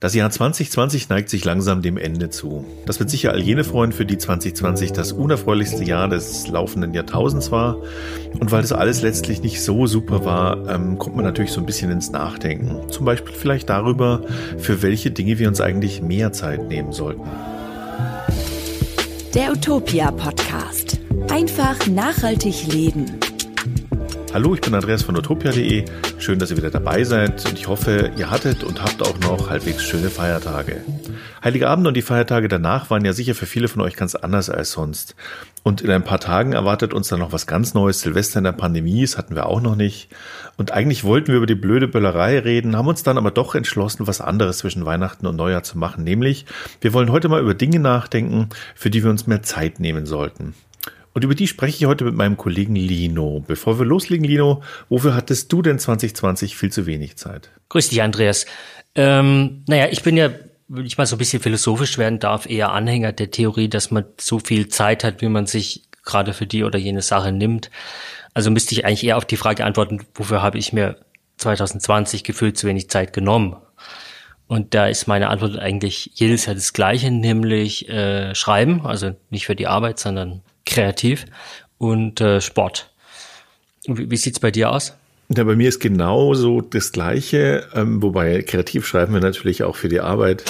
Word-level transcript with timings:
Das 0.00 0.14
Jahr 0.14 0.30
2020 0.30 1.08
neigt 1.08 1.28
sich 1.28 1.44
langsam 1.44 1.82
dem 1.82 1.96
Ende 1.96 2.30
zu. 2.30 2.64
Das 2.86 3.00
wird 3.00 3.10
sicher 3.10 3.32
all 3.32 3.40
jene 3.40 3.64
freuen, 3.64 3.90
für 3.90 4.06
die 4.06 4.16
2020 4.16 4.92
das 4.92 5.10
unerfreulichste 5.10 5.82
Jahr 5.82 6.06
des 6.06 6.46
laufenden 6.46 6.94
Jahrtausends 6.94 7.50
war. 7.50 7.78
Und 8.38 8.52
weil 8.52 8.62
das 8.62 8.70
alles 8.70 9.02
letztlich 9.02 9.42
nicht 9.42 9.60
so 9.60 9.88
super 9.88 10.24
war, 10.24 10.68
ähm, 10.68 10.98
kommt 10.98 11.16
man 11.16 11.24
natürlich 11.24 11.50
so 11.50 11.58
ein 11.58 11.66
bisschen 11.66 11.90
ins 11.90 12.12
Nachdenken. 12.12 12.88
Zum 12.92 13.06
Beispiel 13.06 13.34
vielleicht 13.34 13.70
darüber, 13.70 14.22
für 14.56 14.82
welche 14.82 15.10
Dinge 15.10 15.40
wir 15.40 15.48
uns 15.48 15.60
eigentlich 15.60 16.00
mehr 16.00 16.32
Zeit 16.32 16.68
nehmen 16.68 16.92
sollten. 16.92 17.28
Der 19.34 19.50
Utopia 19.50 20.12
Podcast. 20.12 21.00
Einfach 21.28 21.88
nachhaltig 21.88 22.72
leben. 22.72 23.18
Hallo, 24.38 24.54
ich 24.54 24.60
bin 24.60 24.72
Andreas 24.72 25.02
von 25.02 25.16
utopia.de. 25.16 25.84
Schön, 26.20 26.38
dass 26.38 26.52
ihr 26.52 26.56
wieder 26.56 26.70
dabei 26.70 27.02
seid 27.02 27.44
und 27.44 27.58
ich 27.58 27.66
hoffe, 27.66 28.12
ihr 28.16 28.30
hattet 28.30 28.62
und 28.62 28.80
habt 28.80 29.02
auch 29.02 29.18
noch 29.18 29.50
halbwegs 29.50 29.82
schöne 29.82 30.10
Feiertage. 30.10 30.76
Heilige 31.42 31.68
Abend 31.68 31.88
und 31.88 31.94
die 31.94 32.02
Feiertage 32.02 32.46
danach 32.46 32.88
waren 32.88 33.04
ja 33.04 33.12
sicher 33.12 33.34
für 33.34 33.46
viele 33.46 33.66
von 33.66 33.82
euch 33.82 33.96
ganz 33.96 34.14
anders 34.14 34.48
als 34.48 34.70
sonst. 34.70 35.16
Und 35.64 35.80
in 35.80 35.90
ein 35.90 36.04
paar 36.04 36.20
Tagen 36.20 36.52
erwartet 36.52 36.94
uns 36.94 37.08
dann 37.08 37.18
noch 37.18 37.32
was 37.32 37.48
ganz 37.48 37.74
Neues. 37.74 38.00
Silvester 38.00 38.38
in 38.38 38.44
der 38.44 38.52
Pandemie, 38.52 39.00
das 39.00 39.18
hatten 39.18 39.34
wir 39.34 39.46
auch 39.46 39.60
noch 39.60 39.74
nicht. 39.74 40.08
Und 40.56 40.70
eigentlich 40.70 41.02
wollten 41.02 41.32
wir 41.32 41.38
über 41.38 41.46
die 41.46 41.56
blöde 41.56 41.88
Böllerei 41.88 42.38
reden, 42.38 42.76
haben 42.76 42.86
uns 42.86 43.02
dann 43.02 43.18
aber 43.18 43.32
doch 43.32 43.56
entschlossen, 43.56 44.06
was 44.06 44.20
anderes 44.20 44.58
zwischen 44.58 44.84
Weihnachten 44.84 45.26
und 45.26 45.34
Neujahr 45.34 45.64
zu 45.64 45.76
machen. 45.78 46.04
Nämlich, 46.04 46.46
wir 46.80 46.92
wollen 46.92 47.10
heute 47.10 47.28
mal 47.28 47.40
über 47.40 47.54
Dinge 47.54 47.80
nachdenken, 47.80 48.50
für 48.76 48.88
die 48.88 49.02
wir 49.02 49.10
uns 49.10 49.26
mehr 49.26 49.42
Zeit 49.42 49.80
nehmen 49.80 50.06
sollten. 50.06 50.54
Und 51.18 51.24
über 51.24 51.34
die 51.34 51.48
spreche 51.48 51.78
ich 51.78 51.86
heute 51.86 52.04
mit 52.04 52.14
meinem 52.14 52.36
Kollegen 52.36 52.76
Lino. 52.76 53.42
Bevor 53.44 53.80
wir 53.80 53.84
loslegen, 53.84 54.24
Lino, 54.24 54.62
wofür 54.88 55.16
hattest 55.16 55.52
du 55.52 55.62
denn 55.62 55.80
2020 55.80 56.56
viel 56.56 56.70
zu 56.70 56.86
wenig 56.86 57.16
Zeit? 57.16 57.50
Grüß 57.70 57.88
dich, 57.88 58.02
Andreas. 58.02 58.46
Ähm, 58.94 59.64
naja, 59.66 59.88
ich 59.90 60.04
bin 60.04 60.16
ja, 60.16 60.30
wenn 60.68 60.86
ich 60.86 60.96
mal 60.96 61.06
so 61.06 61.16
ein 61.16 61.18
bisschen 61.18 61.42
philosophisch 61.42 61.98
werden 61.98 62.20
darf, 62.20 62.48
eher 62.48 62.70
Anhänger 62.70 63.10
der 63.10 63.32
Theorie, 63.32 63.68
dass 63.68 63.90
man 63.90 64.04
so 64.20 64.38
viel 64.38 64.68
Zeit 64.68 65.02
hat, 65.02 65.20
wie 65.20 65.28
man 65.28 65.46
sich 65.46 65.88
gerade 66.04 66.32
für 66.32 66.46
die 66.46 66.62
oder 66.62 66.78
jene 66.78 67.02
Sache 67.02 67.32
nimmt. 67.32 67.72
Also 68.32 68.52
müsste 68.52 68.76
ich 68.76 68.84
eigentlich 68.84 69.02
eher 69.02 69.16
auf 69.16 69.24
die 69.24 69.36
Frage 69.36 69.64
antworten, 69.64 70.06
wofür 70.14 70.40
habe 70.40 70.58
ich 70.58 70.72
mir 70.72 70.98
2020 71.38 72.22
gefühlt 72.22 72.56
zu 72.56 72.68
wenig 72.68 72.90
Zeit 72.90 73.12
genommen? 73.12 73.56
Und 74.46 74.72
da 74.72 74.86
ist 74.86 75.08
meine 75.08 75.30
Antwort 75.30 75.58
eigentlich 75.58 76.12
jedes 76.14 76.46
Jahr 76.46 76.54
das 76.54 76.72
gleiche, 76.72 77.10
nämlich 77.10 77.88
äh, 77.88 78.36
Schreiben, 78.36 78.86
also 78.86 79.16
nicht 79.30 79.46
für 79.46 79.56
die 79.56 79.66
Arbeit, 79.66 79.98
sondern 79.98 80.42
kreativ 80.68 81.24
und 81.78 82.20
äh, 82.20 82.40
Sport. 82.40 82.90
Wie, 83.86 84.10
wie 84.10 84.16
sieht's 84.16 84.40
bei 84.40 84.50
dir 84.50 84.70
aus? 84.70 84.94
Ja, 85.34 85.44
bei 85.44 85.56
mir 85.56 85.68
ist 85.68 85.80
genauso 85.80 86.62
das 86.62 86.92
Gleiche, 86.92 87.68
ähm, 87.74 88.02
wobei 88.02 88.42
kreativ 88.42 88.86
schreiben 88.86 89.12
wir 89.12 89.20
natürlich 89.20 89.62
auch 89.62 89.76
für 89.76 89.88
die 89.88 90.00
Arbeit. 90.00 90.44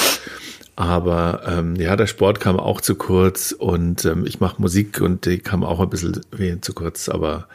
Aber 0.78 1.42
ähm, 1.44 1.74
ja, 1.74 1.96
der 1.96 2.06
Sport 2.06 2.38
kam 2.38 2.56
auch 2.60 2.80
zu 2.80 2.94
kurz 2.94 3.50
und 3.50 4.04
ähm, 4.04 4.24
ich 4.24 4.38
mache 4.38 4.62
Musik 4.62 5.00
und 5.00 5.26
die 5.26 5.40
kam 5.40 5.64
auch 5.64 5.80
ein 5.80 5.90
bisschen 5.90 6.20
zu 6.62 6.72
kurz. 6.72 7.08
Aber 7.08 7.48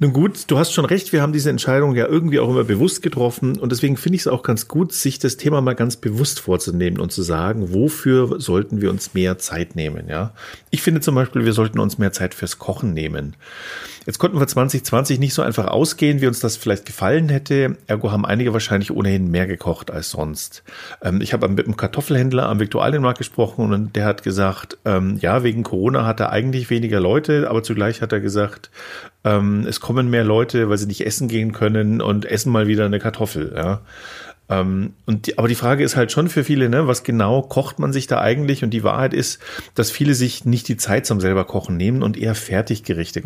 nun 0.00 0.12
gut, 0.12 0.44
du 0.48 0.58
hast 0.58 0.74
schon 0.74 0.84
recht, 0.84 1.14
wir 1.14 1.22
haben 1.22 1.32
diese 1.32 1.48
Entscheidung 1.48 1.96
ja 1.96 2.06
irgendwie 2.06 2.38
auch 2.40 2.50
immer 2.50 2.64
bewusst 2.64 3.00
getroffen 3.00 3.58
und 3.58 3.72
deswegen 3.72 3.96
finde 3.96 4.16
ich 4.16 4.22
es 4.22 4.26
auch 4.26 4.42
ganz 4.42 4.68
gut, 4.68 4.92
sich 4.92 5.18
das 5.18 5.38
Thema 5.38 5.62
mal 5.62 5.76
ganz 5.76 5.96
bewusst 5.96 6.40
vorzunehmen 6.40 7.00
und 7.00 7.10
zu 7.10 7.22
sagen, 7.22 7.72
wofür 7.72 8.38
sollten 8.38 8.82
wir 8.82 8.90
uns 8.90 9.14
mehr 9.14 9.38
Zeit 9.38 9.74
nehmen. 9.74 10.04
Ja, 10.06 10.34
Ich 10.68 10.82
finde 10.82 11.00
zum 11.00 11.14
Beispiel, 11.14 11.46
wir 11.46 11.54
sollten 11.54 11.78
uns 11.78 11.96
mehr 11.96 12.12
Zeit 12.12 12.34
fürs 12.34 12.58
Kochen 12.58 12.92
nehmen. 12.92 13.34
Jetzt 14.08 14.18
konnten 14.18 14.40
wir 14.40 14.46
2020 14.46 15.18
nicht 15.18 15.34
so 15.34 15.42
einfach 15.42 15.66
ausgehen, 15.66 16.22
wie 16.22 16.28
uns 16.28 16.40
das 16.40 16.56
vielleicht 16.56 16.86
gefallen 16.86 17.28
hätte. 17.28 17.76
Ergo 17.88 18.10
haben 18.10 18.24
einige 18.24 18.54
wahrscheinlich 18.54 18.90
ohnehin 18.90 19.30
mehr 19.30 19.46
gekocht 19.46 19.90
als 19.90 20.08
sonst. 20.08 20.62
Ähm, 21.02 21.20
ich 21.20 21.34
habe 21.34 21.46
mit 21.46 21.66
einem 21.66 21.76
Kartoffelhändler 21.76 22.48
am 22.48 22.58
Viktualienmarkt 22.58 23.18
gesprochen 23.18 23.70
und 23.70 23.96
der 23.96 24.06
hat 24.06 24.22
gesagt, 24.22 24.78
ähm, 24.86 25.18
ja, 25.20 25.42
wegen 25.42 25.62
Corona 25.62 26.06
hat 26.06 26.20
er 26.20 26.30
eigentlich 26.30 26.70
weniger 26.70 27.00
Leute, 27.00 27.50
aber 27.50 27.62
zugleich 27.62 28.00
hat 28.00 28.12
er 28.12 28.20
gesagt, 28.20 28.70
ähm, 29.24 29.66
es 29.68 29.80
kommen 29.80 30.08
mehr 30.08 30.24
Leute, 30.24 30.70
weil 30.70 30.78
sie 30.78 30.86
nicht 30.86 31.04
essen 31.04 31.28
gehen 31.28 31.52
können 31.52 32.00
und 32.00 32.24
essen 32.24 32.50
mal 32.50 32.66
wieder 32.66 32.86
eine 32.86 33.00
Kartoffel. 33.00 33.52
Ja. 33.54 33.82
Ähm, 34.48 34.94
und 35.04 35.26
die, 35.26 35.36
aber 35.36 35.48
die 35.48 35.54
Frage 35.54 35.84
ist 35.84 35.96
halt 35.96 36.12
schon 36.12 36.30
für 36.30 36.44
viele, 36.44 36.70
ne, 36.70 36.86
was 36.86 37.02
genau 37.02 37.42
kocht 37.42 37.78
man 37.78 37.92
sich 37.92 38.06
da 38.06 38.22
eigentlich? 38.22 38.64
Und 38.64 38.70
die 38.70 38.84
Wahrheit 38.84 39.12
ist, 39.12 39.38
dass 39.74 39.90
viele 39.90 40.14
sich 40.14 40.46
nicht 40.46 40.66
die 40.68 40.78
Zeit 40.78 41.04
zum 41.04 41.20
selber 41.20 41.44
Kochen 41.44 41.76
nehmen 41.76 42.02
und 42.02 42.16
eher 42.16 42.34
Fertiggerichte 42.34 43.20
mhm. 43.20 43.24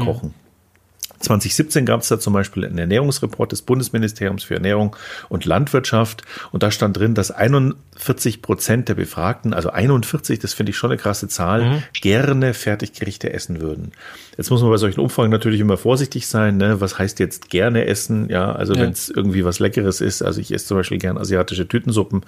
Kochen. 1.22 1.40
2017 1.40 1.86
gab 1.86 2.00
es 2.00 2.08
da 2.08 2.18
zum 2.18 2.32
Beispiel 2.32 2.64
einen 2.64 2.78
Ernährungsreport 2.78 3.52
des 3.52 3.62
Bundesministeriums 3.62 4.44
für 4.44 4.54
Ernährung 4.54 4.96
und 5.28 5.44
Landwirtschaft 5.44 6.22
und 6.50 6.62
da 6.62 6.70
stand 6.70 6.96
drin, 6.96 7.14
dass 7.14 7.30
41 7.30 8.42
Prozent 8.42 8.88
der 8.88 8.94
Befragten, 8.94 9.54
also 9.54 9.70
41, 9.70 10.38
das 10.38 10.54
finde 10.54 10.70
ich 10.70 10.76
schon 10.76 10.90
eine 10.90 10.98
krasse 10.98 11.28
Zahl, 11.28 11.64
mhm. 11.64 11.82
gerne 12.00 12.54
Fertiggerichte 12.54 13.32
essen 13.32 13.60
würden. 13.60 13.92
Jetzt 14.36 14.50
muss 14.50 14.62
man 14.62 14.70
bei 14.70 14.78
solchen 14.78 15.00
Umfragen 15.00 15.30
natürlich 15.30 15.60
immer 15.60 15.76
vorsichtig 15.76 16.26
sein. 16.26 16.56
Ne? 16.56 16.80
Was 16.80 16.98
heißt 16.98 17.18
jetzt 17.18 17.50
gerne 17.50 17.86
essen? 17.86 18.30
Ja, 18.30 18.52
also 18.52 18.72
ja. 18.72 18.80
wenn 18.80 18.90
es 18.90 19.10
irgendwie 19.10 19.44
was 19.44 19.58
Leckeres 19.58 20.00
ist. 20.00 20.22
Also 20.22 20.40
ich 20.40 20.52
esse 20.52 20.66
zum 20.66 20.78
Beispiel 20.78 20.98
gern 20.98 21.18
asiatische 21.18 21.68
Tütensuppen, 21.68 22.22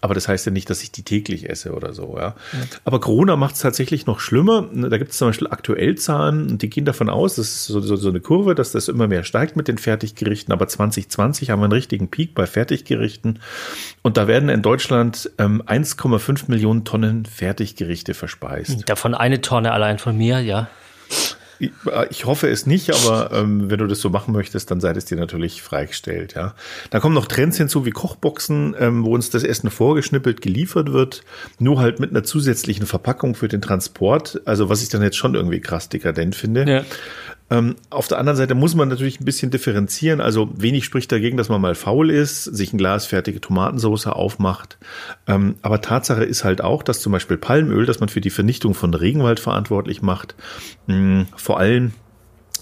aber 0.00 0.14
das 0.14 0.28
heißt 0.28 0.44
ja 0.46 0.52
nicht, 0.52 0.68
dass 0.68 0.82
ich 0.82 0.92
die 0.92 1.02
täglich 1.02 1.48
esse 1.48 1.72
oder 1.72 1.94
so. 1.94 2.16
Ja. 2.18 2.34
ja. 2.52 2.58
Aber 2.84 3.00
Corona 3.00 3.36
macht 3.36 3.54
es 3.54 3.60
tatsächlich 3.62 4.06
noch 4.06 4.20
schlimmer. 4.20 4.68
Da 4.72 4.98
gibt 4.98 5.12
es 5.12 5.18
zum 5.18 5.28
Beispiel 5.28 5.48
aktuell 5.48 5.94
Zahlen 5.96 6.50
und 6.50 6.62
die 6.62 6.68
gehen 6.68 6.84
davon 6.84 7.08
aus, 7.08 7.36
das 7.36 7.46
ist 7.46 7.64
so, 7.66 7.80
so, 7.80 7.96
so 7.96 8.10
eine 8.10 8.20
Kurve, 8.20 8.35
dass 8.44 8.72
das 8.72 8.88
immer 8.88 9.08
mehr 9.08 9.24
steigt 9.24 9.56
mit 9.56 9.68
den 9.68 9.78
Fertiggerichten. 9.78 10.52
Aber 10.52 10.68
2020 10.68 11.50
haben 11.50 11.60
wir 11.60 11.64
einen 11.64 11.72
richtigen 11.72 12.08
Peak 12.08 12.34
bei 12.34 12.46
Fertiggerichten 12.46 13.40
und 14.02 14.16
da 14.16 14.28
werden 14.28 14.48
in 14.48 14.62
Deutschland 14.62 15.30
ähm, 15.38 15.62
1,5 15.62 16.44
Millionen 16.48 16.84
Tonnen 16.84 17.24
Fertiggerichte 17.26 18.14
verspeist. 18.14 18.88
Davon 18.88 19.14
eine 19.14 19.40
Tonne 19.40 19.72
allein 19.72 19.98
von 19.98 20.16
mir, 20.16 20.40
ja. 20.40 20.68
Ich 22.10 22.26
hoffe 22.26 22.48
es 22.48 22.66
nicht, 22.66 22.90
aber 22.90 23.30
ähm, 23.32 23.70
wenn 23.70 23.78
du 23.78 23.86
das 23.86 24.00
so 24.00 24.10
machen 24.10 24.32
möchtest, 24.32 24.70
dann 24.70 24.80
sei 24.80 24.90
es 24.90 25.06
dir 25.06 25.16
natürlich 25.16 25.62
freigestellt. 25.62 26.34
Ja, 26.34 26.54
da 26.90 27.00
kommen 27.00 27.14
noch 27.14 27.26
Trends 27.26 27.56
hinzu 27.56 27.86
wie 27.86 27.92
Kochboxen, 27.92 28.74
ähm, 28.78 29.04
wo 29.04 29.14
uns 29.14 29.30
das 29.30 29.42
Essen 29.42 29.70
vorgeschnippelt 29.70 30.42
geliefert 30.42 30.92
wird, 30.92 31.22
nur 31.58 31.80
halt 31.80 31.98
mit 31.98 32.10
einer 32.10 32.24
zusätzlichen 32.24 32.86
Verpackung 32.86 33.34
für 33.34 33.48
den 33.48 33.62
Transport. 33.62 34.42
Also 34.44 34.68
was 34.68 34.82
ich 34.82 34.90
dann 34.90 35.02
jetzt 35.02 35.16
schon 35.16 35.34
irgendwie 35.34 35.60
krass 35.60 35.88
dekadent 35.88 36.34
finde. 36.34 36.70
Ja. 36.70 36.84
Ähm, 37.48 37.76
auf 37.90 38.08
der 38.08 38.18
anderen 38.18 38.36
Seite 38.36 38.54
muss 38.54 38.74
man 38.74 38.88
natürlich 38.88 39.20
ein 39.20 39.24
bisschen 39.24 39.50
differenzieren. 39.50 40.20
Also 40.20 40.50
wenig 40.56 40.84
spricht 40.84 41.12
dagegen, 41.12 41.36
dass 41.36 41.48
man 41.48 41.60
mal 41.60 41.74
faul 41.74 42.10
ist, 42.10 42.44
sich 42.44 42.72
ein 42.72 42.78
Glas 42.78 43.06
fertige 43.06 43.40
Tomatensauce 43.40 44.08
aufmacht. 44.08 44.78
Ähm, 45.26 45.56
aber 45.62 45.80
Tatsache 45.80 46.24
ist 46.24 46.44
halt 46.44 46.60
auch, 46.60 46.82
dass 46.82 47.00
zum 47.00 47.12
Beispiel 47.12 47.36
Palmöl, 47.36 47.86
das 47.86 48.00
man 48.00 48.08
für 48.08 48.20
die 48.20 48.30
Vernichtung 48.30 48.74
von 48.74 48.92
Regenwald 48.94 49.38
verantwortlich 49.38 50.02
macht, 50.02 50.34
mh, 50.86 51.26
vor 51.36 51.58
allem 51.60 51.92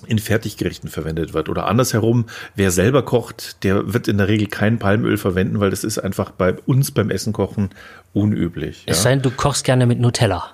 in 0.06 0.18
Fertiggerichten 0.18 0.90
verwendet 0.90 1.32
wird. 1.32 1.48
Oder 1.48 1.66
andersherum, 1.66 2.26
wer 2.54 2.70
selber 2.70 3.04
kocht, 3.04 3.64
der 3.64 3.94
wird 3.94 4.06
in 4.06 4.18
der 4.18 4.28
Regel 4.28 4.48
kein 4.48 4.78
Palmöl 4.78 5.16
verwenden, 5.16 5.60
weil 5.60 5.70
das 5.70 5.82
ist 5.82 5.98
einfach 5.98 6.30
bei 6.30 6.54
uns 6.66 6.90
beim 6.90 7.10
Essen 7.10 7.32
kochen 7.32 7.70
unüblich. 8.12 8.82
Es 8.84 8.98
ja? 8.98 9.02
sei 9.04 9.10
denn, 9.10 9.22
du 9.22 9.30
kochst 9.30 9.64
gerne 9.64 9.86
mit 9.86 9.98
Nutella. 9.98 10.50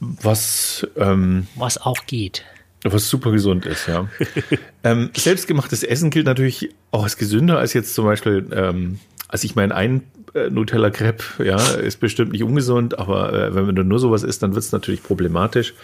Was, 0.00 0.86
ähm, 0.96 1.46
was 1.56 1.78
auch 1.78 2.06
geht. 2.06 2.44
Was 2.84 3.10
super 3.10 3.30
gesund 3.30 3.66
ist, 3.66 3.88
ja. 3.88 4.08
ähm, 4.84 5.10
selbstgemachtes 5.14 5.82
Essen 5.82 6.10
gilt 6.10 6.26
natürlich 6.26 6.70
auch 6.90 7.02
als 7.02 7.16
gesünder 7.16 7.58
als 7.58 7.74
jetzt 7.74 7.94
zum 7.94 8.06
Beispiel, 8.06 8.46
ähm, 8.52 8.98
als 9.28 9.44
ich 9.44 9.54
meine, 9.54 9.74
ein 9.74 10.02
äh, 10.34 10.48
Nutella 10.48 10.90
Crepe, 10.90 11.44
ja, 11.44 11.58
ist 11.58 12.00
bestimmt 12.00 12.32
nicht 12.32 12.42
ungesund, 12.42 12.98
aber 12.98 13.32
äh, 13.32 13.54
wenn 13.54 13.66
man 13.66 13.88
nur 13.88 13.98
sowas 13.98 14.22
isst, 14.22 14.42
dann 14.42 14.54
wird 14.54 14.64
es 14.64 14.72
natürlich 14.72 15.02
problematisch. 15.02 15.74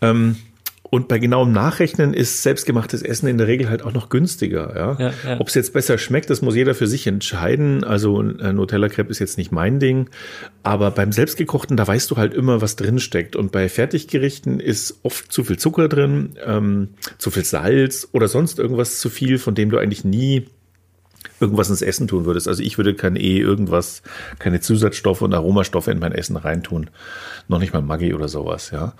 Ähm, 0.00 0.36
und 0.90 1.06
bei 1.06 1.20
genauem 1.20 1.52
Nachrechnen 1.52 2.12
ist 2.12 2.42
selbstgemachtes 2.42 3.02
Essen 3.02 3.28
in 3.28 3.38
der 3.38 3.46
Regel 3.46 3.70
halt 3.70 3.82
auch 3.82 3.92
noch 3.92 4.08
günstiger. 4.08 4.74
Ja? 4.74 4.96
ja, 4.98 5.14
ja. 5.24 5.40
Ob 5.40 5.46
es 5.46 5.54
jetzt 5.54 5.72
besser 5.72 5.98
schmeckt, 5.98 6.30
das 6.30 6.42
muss 6.42 6.56
jeder 6.56 6.74
für 6.74 6.88
sich 6.88 7.06
entscheiden. 7.06 7.84
Also 7.84 8.20
äh, 8.20 8.52
Nutella 8.52 8.88
Crepe 8.88 9.10
ist 9.10 9.20
jetzt 9.20 9.38
nicht 9.38 9.52
mein 9.52 9.78
Ding. 9.78 10.10
Aber 10.64 10.90
beim 10.90 11.12
selbstgekochten, 11.12 11.76
da 11.76 11.86
weißt 11.86 12.10
du 12.10 12.16
halt 12.16 12.34
immer, 12.34 12.60
was 12.60 12.74
drin 12.74 12.98
steckt. 12.98 13.36
Und 13.36 13.52
bei 13.52 13.68
Fertiggerichten 13.68 14.58
ist 14.58 14.98
oft 15.04 15.32
zu 15.32 15.44
viel 15.44 15.58
Zucker 15.58 15.88
drin, 15.88 16.36
ähm, 16.44 16.88
zu 17.18 17.30
viel 17.30 17.44
Salz 17.44 18.08
oder 18.10 18.26
sonst 18.26 18.58
irgendwas 18.58 18.98
zu 18.98 19.10
viel, 19.10 19.38
von 19.38 19.54
dem 19.54 19.70
du 19.70 19.78
eigentlich 19.78 20.04
nie 20.04 20.48
irgendwas 21.38 21.70
ins 21.70 21.82
Essen 21.82 22.08
tun 22.08 22.24
würdest. 22.24 22.48
Also 22.48 22.64
ich 22.64 22.78
würde 22.78 22.94
kein 22.94 23.14
eh 23.14 23.38
irgendwas, 23.38 24.02
keine 24.40 24.60
Zusatzstoffe 24.60 25.22
und 25.22 25.34
Aromastoffe 25.34 25.92
in 25.92 26.00
mein 26.00 26.12
Essen 26.12 26.36
reintun. 26.36 26.90
Noch 27.46 27.60
nicht 27.60 27.72
mal 27.72 27.80
Maggi 27.80 28.12
oder 28.12 28.26
sowas, 28.26 28.70
ja. 28.72 28.94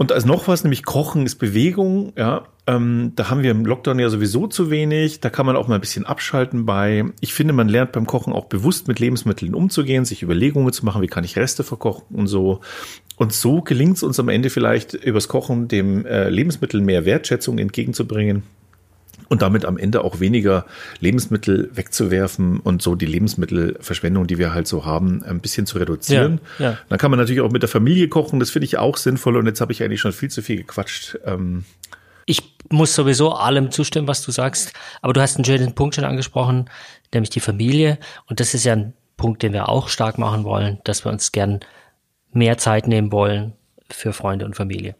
Und 0.00 0.12
als 0.12 0.24
noch 0.24 0.48
was, 0.48 0.64
nämlich 0.64 0.86
Kochen 0.86 1.26
ist 1.26 1.36
Bewegung, 1.36 2.14
ja. 2.16 2.44
Ähm, 2.66 3.12
da 3.16 3.28
haben 3.28 3.42
wir 3.42 3.50
im 3.50 3.66
Lockdown 3.66 3.98
ja 3.98 4.08
sowieso 4.08 4.46
zu 4.46 4.70
wenig. 4.70 5.20
Da 5.20 5.28
kann 5.28 5.44
man 5.44 5.56
auch 5.56 5.68
mal 5.68 5.74
ein 5.74 5.82
bisschen 5.82 6.06
abschalten 6.06 6.64
bei. 6.64 7.04
Ich 7.20 7.34
finde, 7.34 7.52
man 7.52 7.68
lernt 7.68 7.92
beim 7.92 8.06
Kochen 8.06 8.32
auch 8.32 8.46
bewusst 8.46 8.88
mit 8.88 8.98
Lebensmitteln 8.98 9.54
umzugehen, 9.54 10.06
sich 10.06 10.22
Überlegungen 10.22 10.72
zu 10.72 10.86
machen, 10.86 11.02
wie 11.02 11.06
kann 11.06 11.24
ich 11.24 11.36
Reste 11.36 11.64
verkochen 11.64 12.16
und 12.16 12.28
so. 12.28 12.60
Und 13.16 13.34
so 13.34 13.60
gelingt 13.60 13.98
es 13.98 14.02
uns 14.02 14.18
am 14.18 14.30
Ende 14.30 14.48
vielleicht 14.48 14.94
übers 14.94 15.28
Kochen 15.28 15.68
dem 15.68 16.06
äh, 16.06 16.30
Lebensmittel 16.30 16.80
mehr 16.80 17.04
Wertschätzung 17.04 17.58
entgegenzubringen 17.58 18.42
und 19.30 19.42
damit 19.42 19.64
am 19.64 19.78
Ende 19.78 20.04
auch 20.04 20.18
weniger 20.18 20.66
Lebensmittel 20.98 21.70
wegzuwerfen 21.72 22.58
und 22.58 22.82
so 22.82 22.96
die 22.96 23.06
Lebensmittelverschwendung, 23.06 24.26
die 24.26 24.38
wir 24.38 24.52
halt 24.52 24.66
so 24.66 24.84
haben, 24.84 25.22
ein 25.22 25.40
bisschen 25.40 25.66
zu 25.66 25.78
reduzieren. 25.78 26.40
Ja, 26.58 26.72
ja. 26.72 26.78
Dann 26.88 26.98
kann 26.98 27.12
man 27.12 27.18
natürlich 27.18 27.40
auch 27.40 27.50
mit 27.50 27.62
der 27.62 27.68
Familie 27.68 28.08
kochen, 28.08 28.40
das 28.40 28.50
finde 28.50 28.66
ich 28.66 28.76
auch 28.76 28.96
sinnvoll 28.96 29.36
und 29.36 29.46
jetzt 29.46 29.60
habe 29.60 29.72
ich 29.72 29.82
eigentlich 29.82 30.00
schon 30.00 30.12
viel 30.12 30.30
zu 30.30 30.42
viel 30.42 30.56
gequatscht. 30.56 31.16
Ähm 31.24 31.64
ich 32.26 32.56
muss 32.70 32.94
sowieso 32.94 33.32
allem 33.32 33.70
zustimmen, 33.70 34.08
was 34.08 34.22
du 34.22 34.32
sagst, 34.32 34.72
aber 35.00 35.12
du 35.12 35.20
hast 35.20 35.36
einen 35.36 35.44
schönen 35.44 35.74
Punkt 35.74 35.94
schon 35.94 36.04
angesprochen, 36.04 36.68
nämlich 37.14 37.30
die 37.30 37.40
Familie 37.40 37.98
und 38.26 38.40
das 38.40 38.52
ist 38.52 38.64
ja 38.64 38.72
ein 38.72 38.94
Punkt, 39.16 39.44
den 39.44 39.52
wir 39.52 39.68
auch 39.68 39.88
stark 39.88 40.18
machen 40.18 40.42
wollen, 40.42 40.78
dass 40.82 41.04
wir 41.04 41.12
uns 41.12 41.30
gern 41.30 41.60
mehr 42.32 42.58
Zeit 42.58 42.88
nehmen 42.88 43.12
wollen 43.12 43.52
für 43.88 44.12
Freunde 44.12 44.44
und 44.44 44.56
Familie. 44.56 44.96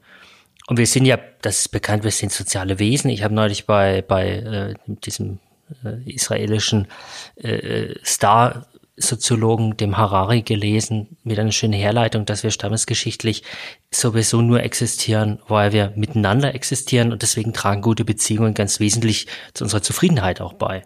Und 0.71 0.77
wir 0.77 0.87
sind 0.87 1.05
ja, 1.05 1.19
das 1.43 1.63
ist 1.63 1.69
bekannt, 1.71 2.05
wir 2.05 2.13
sind 2.13 2.31
soziale 2.31 2.79
Wesen. 2.79 3.11
Ich 3.11 3.25
habe 3.25 3.35
neulich 3.35 3.67
bei, 3.67 4.03
bei 4.03 4.29
äh, 4.29 4.75
diesem 4.87 5.41
äh, 5.85 6.09
israelischen 6.09 6.87
äh, 7.35 7.97
Star-Soziologen, 8.05 9.77
dem 9.77 9.97
Harari, 9.97 10.43
gelesen, 10.43 11.17
mit 11.25 11.41
einer 11.41 11.51
schönen 11.51 11.73
Herleitung, 11.73 12.25
dass 12.25 12.45
wir 12.45 12.53
stammesgeschichtlich 12.53 13.43
sowieso 13.91 14.43
nur 14.43 14.63
existieren, 14.63 15.41
weil 15.49 15.73
wir 15.73 15.93
miteinander 15.97 16.55
existieren 16.55 17.11
und 17.11 17.23
deswegen 17.23 17.53
tragen 17.53 17.83
gute 17.83 18.05
Beziehungen 18.05 18.55
ganz 18.55 18.79
wesentlich 18.79 19.27
zu 19.55 19.65
unserer 19.65 19.83
Zufriedenheit 19.83 20.41
auch 20.41 20.53
bei. 20.53 20.85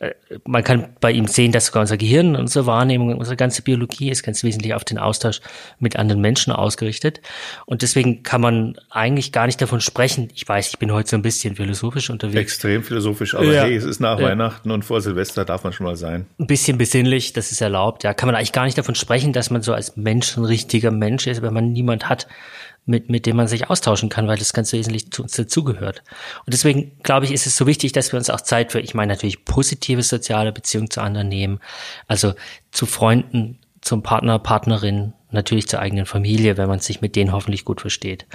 Äh, 0.00 0.14
man 0.46 0.64
kann 0.64 0.88
bei 1.00 1.12
ihm 1.12 1.26
sehen, 1.26 1.52
dass 1.52 1.66
sogar 1.66 1.82
unser 1.82 1.98
Gehirn, 1.98 2.34
unsere 2.34 2.66
Wahrnehmung, 2.66 3.16
unsere 3.16 3.36
ganze 3.36 3.62
Biologie 3.62 4.10
ist 4.10 4.22
ganz 4.22 4.42
wesentlich 4.42 4.74
auf 4.74 4.84
den 4.84 4.98
Austausch 4.98 5.40
mit 5.78 5.96
anderen 5.96 6.20
Menschen 6.20 6.52
ausgerichtet. 6.52 7.20
Und 7.66 7.82
deswegen 7.82 8.22
kann 8.22 8.40
man 8.40 8.76
eigentlich 8.88 9.30
gar 9.30 9.46
nicht 9.46 9.60
davon 9.60 9.80
sprechen. 9.80 10.30
Ich 10.34 10.48
weiß, 10.48 10.68
ich 10.70 10.78
bin 10.78 10.90
heute 10.90 11.10
so 11.10 11.16
ein 11.16 11.22
bisschen 11.22 11.56
philosophisch 11.56 12.10
unterwegs. 12.10 12.40
Extrem 12.40 12.82
philosophisch, 12.82 13.34
aber 13.34 13.44
ja. 13.44 13.62
hey, 13.62 13.76
es 13.76 13.84
ist 13.84 14.00
nach 14.00 14.18
ja. 14.18 14.26
Weihnachten 14.26 14.70
und 14.70 14.84
vor 14.84 15.00
Silvester 15.02 15.44
darf 15.44 15.64
man 15.64 15.72
schon 15.72 15.84
mal 15.84 15.96
sein. 15.96 16.26
Ein 16.38 16.46
bisschen 16.46 16.78
besinnlich, 16.78 17.34
das 17.34 17.52
ist 17.52 17.60
erlaubt. 17.60 18.02
Ja, 18.02 18.14
kann 18.14 18.26
man 18.26 18.34
eigentlich 18.34 18.52
gar 18.52 18.64
nicht 18.64 18.78
davon 18.78 18.94
sprechen, 18.94 19.34
dass 19.34 19.50
man 19.50 19.60
so 19.60 19.74
als 19.74 19.96
Mensch 19.96 20.36
ein 20.36 20.44
richtiger 20.46 20.90
Mensch 20.90 21.26
ist, 21.26 21.42
wenn 21.42 21.52
man 21.52 21.72
niemand 21.72 22.08
hat, 22.08 22.26
mit, 22.86 23.08
mit 23.08 23.26
dem 23.26 23.36
man 23.36 23.46
sich 23.46 23.70
austauschen 23.70 24.08
kann, 24.08 24.26
weil 24.26 24.38
das 24.38 24.52
ganz 24.52 24.72
wesentlich 24.72 25.10
zu 25.10 25.22
uns 25.22 25.32
dazugehört. 25.32 26.02
Und 26.44 26.52
deswegen 26.52 26.98
glaube 27.02 27.26
ich, 27.26 27.32
ist 27.32 27.46
es 27.46 27.56
so 27.56 27.66
wichtig, 27.66 27.92
dass 27.92 28.12
wir 28.12 28.18
uns 28.18 28.30
auch 28.30 28.40
Zeit 28.40 28.72
für, 28.72 28.80
ich 28.80 28.94
meine 28.94 29.12
natürlich 29.12 29.44
positive 29.44 30.02
soziale 30.02 30.52
Beziehungen 30.52 30.90
zu 30.90 31.00
anderen 31.00 31.28
nehmen, 31.28 31.60
also 32.08 32.34
zu 32.72 32.86
Freunden, 32.86 33.58
zum 33.80 34.02
Partner, 34.02 34.38
Partnerin, 34.38 35.12
natürlich 35.30 35.68
zur 35.68 35.80
eigenen 35.80 36.06
Familie, 36.06 36.56
wenn 36.56 36.68
man 36.68 36.80
sich 36.80 37.00
mit 37.00 37.16
denen 37.16 37.32
hoffentlich 37.32 37.64
gut 37.64 37.80
versteht. 37.80 38.26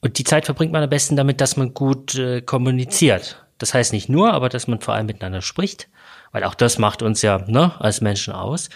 Und 0.00 0.18
die 0.18 0.24
Zeit 0.24 0.46
verbringt 0.46 0.72
man 0.72 0.82
am 0.82 0.90
besten 0.90 1.16
damit, 1.16 1.40
dass 1.40 1.56
man 1.56 1.74
gut 1.74 2.14
äh, 2.14 2.40
kommuniziert. 2.40 3.44
Das 3.58 3.74
heißt 3.74 3.92
nicht 3.92 4.08
nur, 4.08 4.32
aber 4.32 4.48
dass 4.48 4.66
man 4.66 4.80
vor 4.80 4.94
allem 4.94 5.06
miteinander 5.06 5.42
spricht, 5.42 5.88
weil 6.32 6.44
auch 6.44 6.54
das 6.54 6.78
macht 6.78 7.02
uns 7.02 7.20
ja 7.22 7.44
ne, 7.46 7.78
als 7.78 8.00
Menschen 8.00 8.32
aus. 8.32 8.70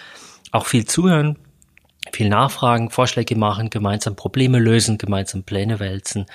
Auch 0.52 0.66
viel 0.66 0.84
zuhören, 0.84 1.38
viel 2.12 2.28
nachfragen, 2.28 2.90
Vorschläge 2.90 3.36
machen, 3.36 3.70
gemeinsam 3.70 4.14
Probleme 4.14 4.58
lösen, 4.58 4.98
gemeinsam 4.98 5.42
Pläne 5.42 5.80
wälzen. 5.80 6.26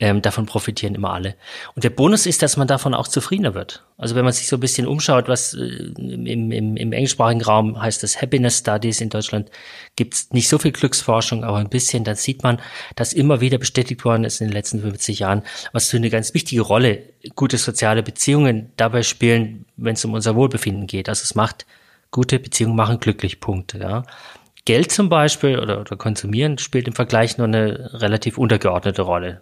Ähm, 0.00 0.22
davon 0.22 0.46
profitieren 0.46 0.94
immer 0.94 1.12
alle. 1.12 1.34
Und 1.74 1.84
der 1.84 1.90
Bonus 1.90 2.26
ist, 2.26 2.42
dass 2.42 2.56
man 2.56 2.66
davon 2.66 2.94
auch 2.94 3.08
zufriedener 3.08 3.54
wird. 3.54 3.84
Also 3.98 4.14
wenn 4.14 4.24
man 4.24 4.32
sich 4.32 4.48
so 4.48 4.56
ein 4.56 4.60
bisschen 4.60 4.86
umschaut, 4.86 5.28
was 5.28 5.54
äh, 5.54 5.58
im, 5.58 6.26
im, 6.26 6.76
im 6.76 6.92
englischsprachigen 6.92 7.42
Raum 7.42 7.80
heißt 7.80 8.02
das 8.02 8.20
Happiness 8.20 8.58
Studies 8.58 9.00
in 9.00 9.10
Deutschland, 9.10 9.50
gibt 9.96 10.14
es 10.14 10.30
nicht 10.30 10.48
so 10.48 10.58
viel 10.58 10.72
Glücksforschung, 10.72 11.44
aber 11.44 11.58
ein 11.58 11.68
bisschen, 11.68 12.04
dann 12.04 12.16
sieht 12.16 12.42
man, 12.42 12.60
dass 12.96 13.12
immer 13.12 13.40
wieder 13.40 13.58
bestätigt 13.58 14.04
worden 14.04 14.24
ist 14.24 14.40
in 14.40 14.48
den 14.48 14.54
letzten 14.54 14.80
50 14.80 15.18
Jahren, 15.18 15.42
was 15.72 15.90
für 15.90 15.98
eine 15.98 16.10
ganz 16.10 16.34
wichtige 16.34 16.62
Rolle 16.62 17.02
gute 17.34 17.58
soziale 17.58 18.02
Beziehungen 18.02 18.72
dabei 18.76 19.02
spielen, 19.02 19.66
wenn 19.76 19.94
es 19.94 20.04
um 20.04 20.14
unser 20.14 20.36
Wohlbefinden 20.36 20.86
geht. 20.86 21.08
Also 21.08 21.22
es 21.24 21.34
macht 21.34 21.66
gute 22.10 22.38
Beziehungen 22.38 22.76
machen 22.76 23.00
glücklich, 23.00 23.40
Punkt. 23.40 23.74
Ja. 23.74 24.04
Geld 24.68 24.92
zum 24.92 25.08
Beispiel 25.08 25.58
oder, 25.58 25.80
oder 25.80 25.96
Konsumieren 25.96 26.58
spielt 26.58 26.88
im 26.88 26.92
Vergleich 26.92 27.38
nur 27.38 27.46
eine 27.46 27.88
relativ 28.02 28.36
untergeordnete 28.36 29.00
Rolle. 29.00 29.40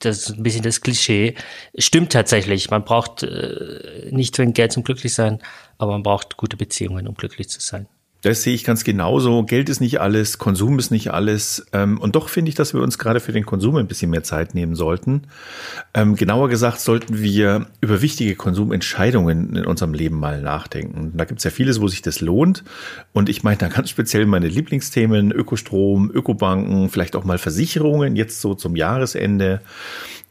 Das 0.00 0.18
ist 0.18 0.36
ein 0.36 0.42
bisschen 0.42 0.64
das 0.64 0.82
Klischee. 0.82 1.34
Stimmt 1.78 2.12
tatsächlich. 2.12 2.68
Man 2.68 2.84
braucht 2.84 3.22
äh, 3.22 4.10
nicht 4.10 4.36
zwingend 4.36 4.54
Geld 4.54 4.72
zum 4.72 4.84
Glücklichsein, 4.84 5.40
aber 5.78 5.92
man 5.92 6.02
braucht 6.02 6.36
gute 6.36 6.58
Beziehungen, 6.58 7.08
um 7.08 7.14
glücklich 7.14 7.48
zu 7.48 7.58
sein. 7.58 7.86
Das 8.26 8.42
sehe 8.42 8.54
ich 8.54 8.64
ganz 8.64 8.82
genauso. 8.82 9.44
Geld 9.44 9.68
ist 9.68 9.80
nicht 9.80 10.00
alles, 10.00 10.38
Konsum 10.38 10.80
ist 10.80 10.90
nicht 10.90 11.12
alles. 11.12 11.64
Ähm, 11.72 12.00
und 12.00 12.16
doch 12.16 12.28
finde 12.28 12.48
ich, 12.48 12.56
dass 12.56 12.74
wir 12.74 12.82
uns 12.82 12.98
gerade 12.98 13.20
für 13.20 13.30
den 13.30 13.46
Konsum 13.46 13.76
ein 13.76 13.86
bisschen 13.86 14.10
mehr 14.10 14.24
Zeit 14.24 14.52
nehmen 14.52 14.74
sollten. 14.74 15.28
Ähm, 15.94 16.16
genauer 16.16 16.48
gesagt 16.48 16.80
sollten 16.80 17.22
wir 17.22 17.66
über 17.80 18.02
wichtige 18.02 18.34
Konsumentscheidungen 18.34 19.54
in 19.54 19.64
unserem 19.64 19.94
Leben 19.94 20.18
mal 20.18 20.42
nachdenken. 20.42 21.12
Da 21.14 21.24
gibt 21.24 21.38
es 21.38 21.44
ja 21.44 21.52
vieles, 21.52 21.80
wo 21.80 21.86
sich 21.86 22.02
das 22.02 22.20
lohnt. 22.20 22.64
Und 23.12 23.28
ich 23.28 23.44
meine 23.44 23.58
da 23.58 23.68
ganz 23.68 23.90
speziell 23.90 24.26
meine 24.26 24.48
Lieblingsthemen, 24.48 25.30
Ökostrom, 25.30 26.10
Ökobanken, 26.12 26.90
vielleicht 26.90 27.14
auch 27.14 27.22
mal 27.22 27.38
Versicherungen, 27.38 28.16
jetzt 28.16 28.40
so 28.40 28.56
zum 28.56 28.74
Jahresende. 28.74 29.60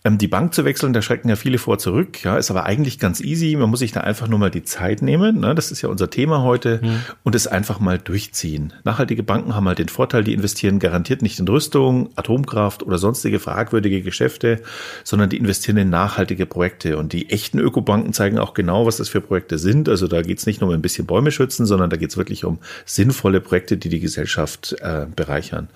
Ähm, 0.06 0.20
die 0.20 0.28
Bank 0.28 0.54
zu 0.54 0.66
wechseln, 0.66 0.94
da 0.94 1.02
schrecken 1.02 1.30
ja 1.30 1.36
viele 1.36 1.58
vor 1.58 1.80
zurück. 1.80 2.24
Ja, 2.24 2.38
ist 2.38 2.52
aber 2.52 2.66
eigentlich 2.66 3.00
ganz 3.00 3.22
easy. 3.22 3.56
Man 3.56 3.72
muss 3.72 3.80
sich 3.80 3.92
da 3.92 4.02
einfach 4.02 4.28
nur 4.28 4.38
mal 4.38 4.52
die 4.52 4.64
Zeit 4.64 5.02
nehmen. 5.02 5.40
Ne? 5.40 5.56
Das 5.56 5.72
ist 5.72 5.82
ja 5.82 5.90
unser 5.90 6.12
Thema 6.12 6.44
heute 6.44 6.80
mhm. 6.84 7.02
und 7.24 7.34
es 7.34 7.48
einfach 7.48 7.80
mal 7.80 7.98
durchziehen. 7.98 8.72
Nachhaltige 8.84 9.24
Banken 9.24 9.56
haben 9.56 9.68
halt 9.68 9.80
den 9.80 9.90
Vorteil, 9.90 10.24
die 10.24 10.34
investieren 10.34 10.78
garantiert 10.78 11.24
nicht 11.24 11.40
in 11.40 11.48
Rüstung, 11.48 12.10
Atomkraft 12.16 12.84
oder 12.84 13.00
sonstige 13.00 13.40
fragwürdige 13.40 14.04
Geschäfte, 14.04 14.62
sondern 15.04 15.32
die 15.32 15.38
investieren 15.38 15.78
in 15.78 15.90
nachhaltige 15.90 16.46
Projekte. 16.46 16.98
Und 16.98 17.12
die 17.12 17.32
echten 17.32 17.58
Ökobanken 17.58 18.14
zeigen 18.14 18.38
auch 18.38 18.54
genau, 18.54 18.86
was 18.86 18.98
das 18.98 19.10
für 19.10 19.22
Projekte 19.22 19.58
sind. 19.58 19.90
Also 19.90 20.08
da 20.08 20.22
geht's 20.22 20.46
nicht 20.46 20.62
nur 20.62 20.70
um 20.70 20.76
ein 20.76 20.84
bisschen 20.84 21.08
Bäume 21.08 21.32
schützen, 21.32 21.66
sondern 21.66 21.90
da 21.90 21.98
geht's 21.98 22.16
wirklich 22.16 22.46
um 22.46 22.60
sinnvolle 22.86 23.42
Projekte, 23.42 23.76
die 23.78 23.90
die 23.90 24.00
Gesellschaft 24.00 24.76
äh, 24.82 25.08
bereichern. 25.16 25.68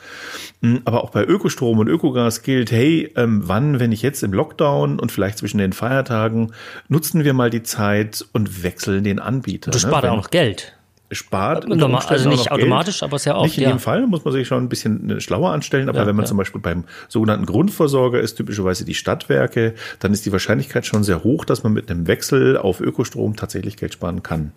Hm, 0.61 0.81
aber 0.85 1.03
auch 1.03 1.09
bei 1.09 1.25
Ökostrom 1.25 1.79
und 1.79 1.87
Ökogas 1.87 2.43
gilt, 2.43 2.71
hey, 2.71 3.11
ähm, 3.15 3.41
wann, 3.45 3.79
wenn 3.79 3.91
ich 3.91 4.03
jetzt 4.03 4.18
jetzt 4.19 4.23
im 4.23 4.33
Lockdown 4.33 4.99
und 4.99 5.11
vielleicht 5.11 5.37
zwischen 5.37 5.57
den 5.57 5.73
Feiertagen 5.73 6.51
nutzen 6.87 7.23
wir 7.23 7.33
mal 7.33 7.49
die 7.49 7.63
Zeit 7.63 8.25
und 8.33 8.63
wechseln 8.63 9.03
den 9.03 9.19
Anbieter. 9.19 9.71
Du 9.71 9.79
spart 9.79 10.03
ne? 10.03 10.11
auch 10.11 10.17
noch 10.17 10.29
Geld 10.29 10.73
spart. 11.11 11.65
also 11.65 12.29
nicht 12.29 12.51
automatisch, 12.51 13.01
aber 13.03 13.17
sehr 13.17 13.35
oft. 13.35 13.45
Nicht 13.45 13.57
in 13.57 13.63
ja. 13.63 13.69
jedem 13.69 13.79
Fall, 13.79 14.05
muss 14.05 14.23
man 14.23 14.31
sich 14.33 14.47
schon 14.47 14.63
ein 14.63 14.69
bisschen 14.69 15.19
schlauer 15.19 15.51
anstellen. 15.51 15.89
Aber 15.89 16.01
ja, 16.01 16.07
wenn 16.07 16.15
man 16.15 16.25
ja. 16.25 16.29
zum 16.29 16.37
Beispiel 16.37 16.61
beim 16.61 16.83
sogenannten 17.07 17.45
Grundversorger 17.45 18.19
ist, 18.19 18.35
typischerweise 18.35 18.85
die 18.85 18.93
Stadtwerke, 18.93 19.73
dann 19.99 20.13
ist 20.13 20.25
die 20.25 20.31
Wahrscheinlichkeit 20.31 20.85
schon 20.85 21.03
sehr 21.03 21.23
hoch, 21.23 21.45
dass 21.45 21.63
man 21.63 21.73
mit 21.73 21.89
einem 21.89 22.07
Wechsel 22.07 22.57
auf 22.57 22.79
Ökostrom 22.79 23.35
tatsächlich 23.35 23.77
Geld 23.77 23.93
sparen 23.93 24.23
kann. 24.23 24.51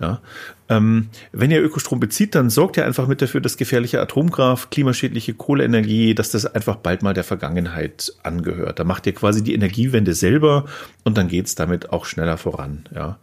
Ja. 0.00 0.20
Ähm, 0.68 1.08
wenn 1.32 1.50
ihr 1.50 1.62
Ökostrom 1.62 2.00
bezieht, 2.00 2.34
dann 2.34 2.50
sorgt 2.50 2.76
ihr 2.76 2.84
einfach 2.84 3.06
mit 3.06 3.22
dafür, 3.22 3.40
dass 3.40 3.56
gefährliche 3.56 4.00
Atomkraft, 4.00 4.70
klimaschädliche 4.70 5.34
Kohleenergie, 5.34 6.14
dass 6.14 6.30
das 6.30 6.46
einfach 6.46 6.76
bald 6.76 7.02
mal 7.02 7.14
der 7.14 7.24
Vergangenheit 7.24 8.12
angehört. 8.22 8.78
Da 8.78 8.84
macht 8.84 9.06
ihr 9.06 9.14
quasi 9.14 9.44
die 9.44 9.54
Energiewende 9.54 10.14
selber 10.14 10.64
und 11.04 11.16
dann 11.16 11.28
geht's 11.28 11.54
damit 11.54 11.90
auch 11.90 12.06
schneller 12.06 12.38
voran. 12.38 12.84
Ja. 12.94 13.18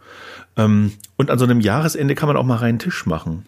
Ähm, 0.55 0.93
und 1.17 1.29
an 1.29 1.39
so 1.39 1.45
einem 1.45 1.61
Jahresende 1.61 2.15
kann 2.15 2.27
man 2.27 2.37
auch 2.37 2.45
mal 2.45 2.57
reinen 2.57 2.79
Tisch 2.79 3.05
machen 3.05 3.45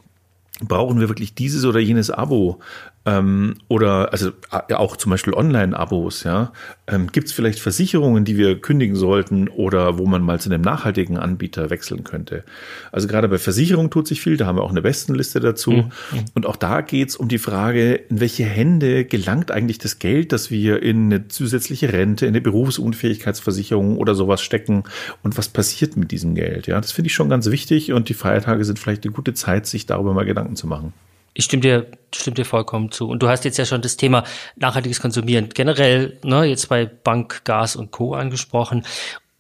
brauchen 0.62 1.00
wir 1.00 1.10
wirklich 1.10 1.36
dieses 1.36 1.66
oder 1.66 1.80
jenes 1.80 2.10
Abo? 2.10 2.60
Ähm, 3.06 3.56
oder 3.68 4.14
also 4.14 4.32
ja, 4.70 4.78
auch 4.78 4.96
zum 4.96 5.10
Beispiel 5.10 5.34
Online-Abos, 5.34 6.24
ja. 6.24 6.54
Ähm, 6.88 7.08
Gibt 7.12 7.28
es 7.28 7.34
vielleicht 7.34 7.60
Versicherungen, 7.60 8.24
die 8.24 8.38
wir 8.38 8.60
kündigen 8.62 8.96
sollten 8.96 9.50
oder 9.50 9.98
wo 9.98 10.06
man 10.06 10.22
mal 10.22 10.40
zu 10.40 10.50
einem 10.50 10.62
nachhaltigen 10.62 11.18
Anbieter 11.18 11.70
wechseln 11.70 12.06
könnte? 12.06 12.46
Also 12.94 13.10
gerade 13.10 13.28
bei 13.28 13.38
Versicherungen 13.38 13.92
tut 13.92 14.08
sich 14.08 14.22
viel, 14.22 14.38
da 14.38 14.46
haben 14.46 14.58
wir 14.58 14.64
auch 14.64 14.72
eine 14.72 14.82
Bestenliste 14.82 15.42
dazu. 15.42 15.72
Mhm. 15.72 15.92
Und 16.34 16.46
auch 16.46 16.56
da 16.56 16.80
geht 16.80 17.10
es 17.10 17.18
um 17.18 17.28
die 17.28 17.40
Frage, 17.40 17.96
in 17.96 18.22
welche 18.22 18.46
Hände 18.46 19.04
gelangt 19.04 19.52
eigentlich 19.52 19.80
das 19.80 20.00
Geld, 20.00 20.32
das 20.32 20.50
wir 20.50 20.82
in 20.82 21.06
eine 21.06 21.28
zusätzliche 21.28 21.92
Rente, 21.92 22.26
in 22.26 22.32
eine 22.32 22.42
Berufsunfähigkeitsversicherung 22.42 23.98
oder 23.98 24.16
sowas 24.16 24.42
stecken 24.42 24.84
und 25.24 25.38
was 25.38 25.50
passiert 25.50 25.98
mit 25.98 26.12
diesem 26.12 26.36
Geld? 26.36 26.68
Ja, 26.68 26.80
das 26.80 26.94
finde 26.94 27.08
ich 27.08 27.14
schon 27.14 27.30
ganz 27.30 27.50
wichtig 27.50 27.92
und 27.92 28.08
die 28.08 28.14
Feiertage 28.14 28.64
sind 28.64 28.80
vielleicht 28.80 29.04
eine 29.04 29.14
gute 29.14 29.34
Zeit, 29.34 29.66
sich 29.66 29.86
darüber 29.86 30.14
mal 30.14 30.26
Gedanken 30.26 30.56
zu 30.56 30.68
machen. 30.68 30.94
Ich 31.34 31.46
stimme 31.46 31.62
dir, 31.62 31.88
stimme 32.14 32.36
dir 32.36 32.46
vollkommen 32.46 32.92
zu. 32.92 33.10
Und 33.10 33.24
du 33.24 33.28
hast 33.28 33.46
jetzt 33.46 33.58
ja 33.58 33.66
schon 33.66 33.82
das 33.82 33.98
Thema 33.98 34.24
nachhaltiges 34.56 35.02
Konsumieren 35.02 35.50
generell, 35.50 36.20
ne, 36.24 36.46
jetzt 36.46 36.70
bei 36.70 36.86
Bank, 36.86 37.44
Gas 37.44 37.76
und 37.76 37.92
Co. 37.92 38.14
angesprochen. 38.14 38.86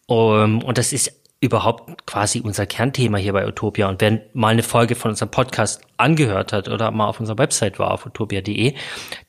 Um, 0.06 0.62
und 0.64 0.78
das 0.78 0.92
ist 0.92 1.24
überhaupt 1.44 2.08
quasi 2.08 2.40
unser 2.40 2.66
Kernthema 2.66 3.18
hier 3.18 3.34
bei 3.34 3.46
Utopia. 3.46 3.90
Und 3.90 4.00
wer 4.00 4.22
mal 4.34 4.50
eine 4.50 4.64
Folge 4.64 4.96
von 4.96 5.12
unserem 5.12 5.30
Podcast 5.30 5.82
angehört 5.98 6.54
hat 6.54 6.70
oder 6.70 6.90
mal 6.92 7.08
auf 7.08 7.20
unserer 7.20 7.38
Website 7.38 7.80
war, 7.80 7.92
auf 7.92 8.06
utopia.de, 8.06 8.76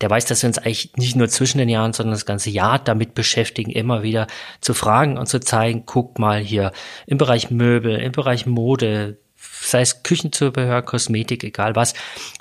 der 0.01 0.11
weiß, 0.11 0.25
dass 0.27 0.43
wir 0.43 0.49
uns 0.49 0.59
eigentlich 0.59 0.93
nicht 0.95 1.17
nur 1.17 1.29
zwischen 1.29 1.59
den 1.59 1.69
Jahren, 1.69 1.93
sondern 1.93 2.15
das 2.15 2.25
ganze 2.25 2.51
Jahr 2.51 2.79
damit 2.79 3.15
beschäftigen, 3.15 3.73
immer 3.73 4.05
wieder 4.05 4.29
zu 4.61 4.75
fragen 4.75 5.19
und 5.19 5.27
zu 5.27 5.41
zeigen, 5.41 5.87
guck 5.87 6.21
mal 6.21 6.39
hier 6.39 6.71
im 7.07 7.19
Bereich 7.19 7.51
Möbel, 7.51 7.97
im 7.97 8.13
Bereich 8.13 8.47
Mode, 8.47 9.19
sei 9.61 9.81
es 9.81 10.03
Küchenzubehör, 10.03 10.83
Kosmetik, 10.83 11.45
egal 11.45 11.77
was. 11.77 11.95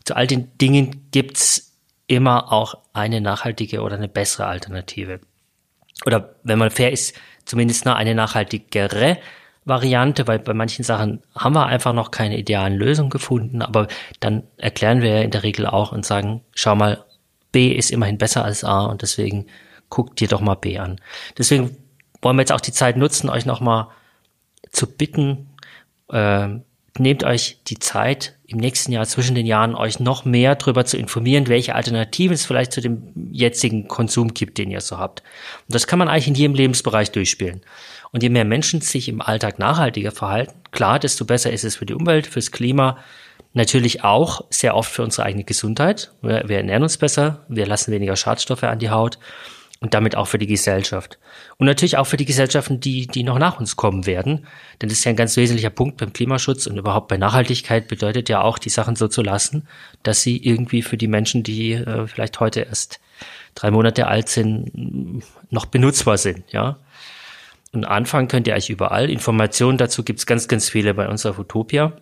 Zu 0.06 0.16
all 0.16 0.28
den 0.28 0.58
Dingen 0.58 1.08
gibt's 1.12 1.74
immer 2.08 2.52
auch 2.52 2.76
eine 2.94 3.22
nachhaltige 3.22 3.82
oder 3.82 3.96
eine 3.96 4.08
bessere 4.08 4.46
Alternative. 4.46 5.20
Oder 6.06 6.36
wenn 6.44 6.60
man 6.60 6.72
fair 6.72 6.92
ist, 6.92 7.16
zumindest 7.46 7.88
eine 7.88 8.16
nachhaltigere 8.16 9.18
Variante, 9.66 10.28
weil 10.28 10.40
bei 10.40 10.54
manchen 10.54 10.84
Sachen 10.84 11.22
haben 11.36 11.56
wir 11.56 11.66
einfach 11.66 11.94
noch 11.94 12.12
keine 12.12 12.38
idealen 12.38 12.76
Lösungen 12.76 13.10
gefunden, 13.10 13.62
aber 13.62 13.88
dann 14.20 14.44
erklären 14.58 15.02
wir 15.02 15.10
ja 15.10 15.22
in 15.22 15.32
der 15.32 15.44
Regel 15.44 15.68
auch 15.68 15.92
und 15.92 16.06
sagen, 16.06 16.42
schau 16.54 16.76
mal, 16.76 17.06
B 17.52 17.72
ist 17.72 17.92
immerhin 17.92 18.18
besser 18.18 18.44
als 18.44 18.64
A 18.64 18.86
und 18.86 19.02
deswegen 19.02 19.48
guckt 19.90 20.20
dir 20.20 20.28
doch 20.28 20.42
mal 20.42 20.56
B 20.56 20.80
an. 20.80 21.00
Deswegen 21.38 21.78
wollen 22.22 22.36
wir 22.36 22.42
jetzt 22.42 22.52
auch 22.52 22.62
die 22.62 22.72
Zeit 22.72 22.98
nutzen, 22.98 23.30
euch 23.30 23.46
nochmal 23.46 23.88
zu 24.72 24.88
bitten, 24.88 25.50
äh, 26.10 26.50
nehmt 27.00 27.24
euch 27.24 27.60
die 27.68 27.80
Zeit 27.80 28.36
im 28.46 28.60
nächsten 28.60 28.92
Jahr 28.92 29.06
zwischen 29.06 29.36
den 29.36 29.48
Jahren 29.48 29.74
euch 29.74 30.00
noch 30.00 30.26
mehr 30.26 30.56
darüber 30.56 30.86
zu 30.86 30.98
informieren, 30.98 31.48
welche 31.48 31.74
Alternativen 31.74 32.36
es 32.36 32.46
vielleicht 32.46 32.72
zu 32.72 32.82
dem 32.82 33.30
jetzigen 33.32 33.88
Konsum 33.88 34.34
gibt, 34.34 34.58
den 34.58 34.70
ihr 34.70 34.82
so 34.82 35.00
habt. 35.00 35.24
Und 35.68 35.74
das 35.74 35.88
kann 35.88 36.00
man 36.00 36.08
eigentlich 36.08 36.28
in 36.28 36.36
jedem 36.36 36.56
Lebensbereich 36.56 37.12
durchspielen. 37.12 37.62
Und 38.12 38.22
je 38.22 38.30
mehr 38.30 38.46
Menschen 38.46 38.82
sich 38.82 39.10
im 39.10 39.22
Alltag 39.22 39.58
nachhaltiger 39.58 40.12
verhalten, 40.12 40.54
klar, 40.70 41.00
desto 41.00 41.26
besser 41.26 41.52
ist 41.52 41.64
es 41.64 41.76
für 41.76 41.88
die 41.88 41.96
Umwelt, 41.96 42.28
fürs 42.28 42.52
Klima, 42.52 43.00
natürlich 43.54 44.04
auch 44.04 44.46
sehr 44.52 44.76
oft 44.76 44.92
für 44.92 45.04
unsere 45.04 45.26
eigene 45.26 45.44
Gesundheit. 45.44 46.12
Wir, 46.22 46.44
wir 46.48 46.58
ernähren 46.58 46.84
uns 46.84 46.98
besser, 46.98 47.44
wir 47.48 47.66
lassen 47.66 47.92
weniger 47.92 48.16
Schadstoffe 48.16 48.64
an 48.64 48.78
die 48.80 48.92
Haut 48.92 49.18
und 49.80 49.96
damit 49.96 50.16
auch 50.16 50.28
für 50.28 50.38
die 50.38 50.48
Gesellschaft. 50.48 51.18
Und 51.58 51.68
natürlich 51.68 51.98
auch 51.98 52.08
für 52.08 52.18
die 52.18 52.26
Gesellschaften, 52.26 52.80
die, 52.80 53.08
die 53.08 53.24
noch 53.24 53.38
nach 53.38 53.60
uns 53.60 53.76
kommen 53.76 54.06
werden. 54.06 54.48
Denn 54.82 54.90
das 54.90 55.00
ist 55.00 55.04
ja 55.06 55.12
ein 55.12 55.16
ganz 55.16 55.38
wesentlicher 55.38 55.70
Punkt 55.70 55.98
beim 55.98 56.12
Klimaschutz 56.12 56.68
und 56.68 56.78
überhaupt 56.78 57.08
bei 57.08 57.18
Nachhaltigkeit 57.18 57.88
bedeutet 57.88 58.28
ja 58.30 58.42
auch, 58.42 58.58
die 58.58 58.70
Sachen 58.70 58.96
so 58.96 59.08
zu 59.08 59.22
lassen, 59.22 59.68
dass 60.02 60.22
sie 60.22 60.38
irgendwie 60.38 60.82
für 60.82 60.98
die 60.98 61.08
Menschen, 61.08 61.44
die 61.44 61.74
äh, 61.74 62.08
vielleicht 62.08 62.40
heute 62.40 62.62
erst 62.62 63.00
drei 63.56 63.72
Monate 63.72 64.08
alt 64.08 64.30
sind, 64.30 65.24
noch 65.52 65.66
benutzbar 65.68 66.18
sind, 66.18 66.52
ja. 66.52 66.80
Und 67.72 67.86
anfangen 67.86 68.28
könnt 68.28 68.48
ihr 68.48 68.54
eigentlich 68.54 68.70
überall. 68.70 69.10
Informationen 69.10 69.78
dazu 69.78 70.04
gibt's 70.04 70.28
ganz, 70.28 70.48
ganz 70.48 70.70
viele 70.70 70.94
bei 70.94 71.08
uns 71.08 71.26
auf 71.26 71.40
Utopia. 71.40 71.94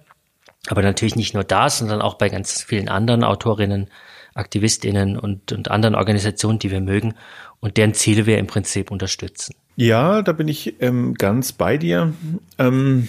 Aber 0.67 0.81
natürlich 0.81 1.15
nicht 1.15 1.33
nur 1.33 1.43
da, 1.43 1.69
sondern 1.69 2.01
auch 2.01 2.15
bei 2.15 2.29
ganz 2.29 2.61
vielen 2.61 2.89
anderen 2.89 3.23
Autorinnen, 3.23 3.89
AktivistInnen 4.33 5.17
und, 5.17 5.51
und 5.51 5.69
anderen 5.69 5.95
Organisationen, 5.95 6.59
die 6.59 6.71
wir 6.71 6.81
mögen 6.81 7.13
und 7.59 7.77
deren 7.77 7.93
Ziele 7.93 8.25
wir 8.25 8.37
im 8.37 8.47
Prinzip 8.47 8.91
unterstützen. 8.91 9.53
Ja, 9.75 10.21
da 10.21 10.31
bin 10.31 10.47
ich 10.47 10.75
ähm, 10.81 11.13
ganz 11.13 11.53
bei 11.53 11.77
dir. 11.77 12.13
Ähm, 12.57 13.07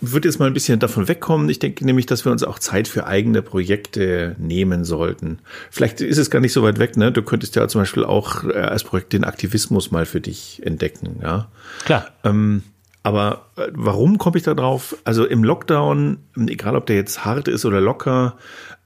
würde 0.00 0.28
jetzt 0.28 0.38
mal 0.38 0.46
ein 0.46 0.54
bisschen 0.54 0.78
davon 0.78 1.08
wegkommen. 1.08 1.48
Ich 1.48 1.58
denke 1.58 1.84
nämlich, 1.84 2.06
dass 2.06 2.24
wir 2.24 2.32
uns 2.32 2.42
auch 2.42 2.58
Zeit 2.58 2.88
für 2.88 3.06
eigene 3.06 3.42
Projekte 3.42 4.34
nehmen 4.38 4.84
sollten. 4.84 5.40
Vielleicht 5.70 6.00
ist 6.00 6.18
es 6.18 6.30
gar 6.30 6.40
nicht 6.40 6.52
so 6.52 6.62
weit 6.62 6.78
weg, 6.78 6.96
ne? 6.96 7.12
Du 7.12 7.22
könntest 7.22 7.54
ja 7.56 7.68
zum 7.68 7.82
Beispiel 7.82 8.04
auch 8.04 8.44
äh, 8.44 8.52
als 8.54 8.84
Projekt 8.84 9.12
den 9.12 9.24
Aktivismus 9.24 9.90
mal 9.90 10.06
für 10.06 10.20
dich 10.20 10.62
entdecken, 10.64 11.20
ja. 11.22 11.48
Klar. 11.84 12.08
Ähm, 12.24 12.62
aber 13.02 13.46
äh, 13.56 13.68
warum 13.72 14.18
komme 14.18 14.36
ich 14.36 14.42
da 14.42 14.54
drauf? 14.54 14.96
Also 15.04 15.24
im 15.24 15.44
Lockdown, 15.44 16.18
egal 16.46 16.76
ob 16.76 16.86
der 16.86 16.96
jetzt 16.96 17.24
hart 17.24 17.48
ist 17.48 17.64
oder 17.64 17.80
locker, 17.80 18.36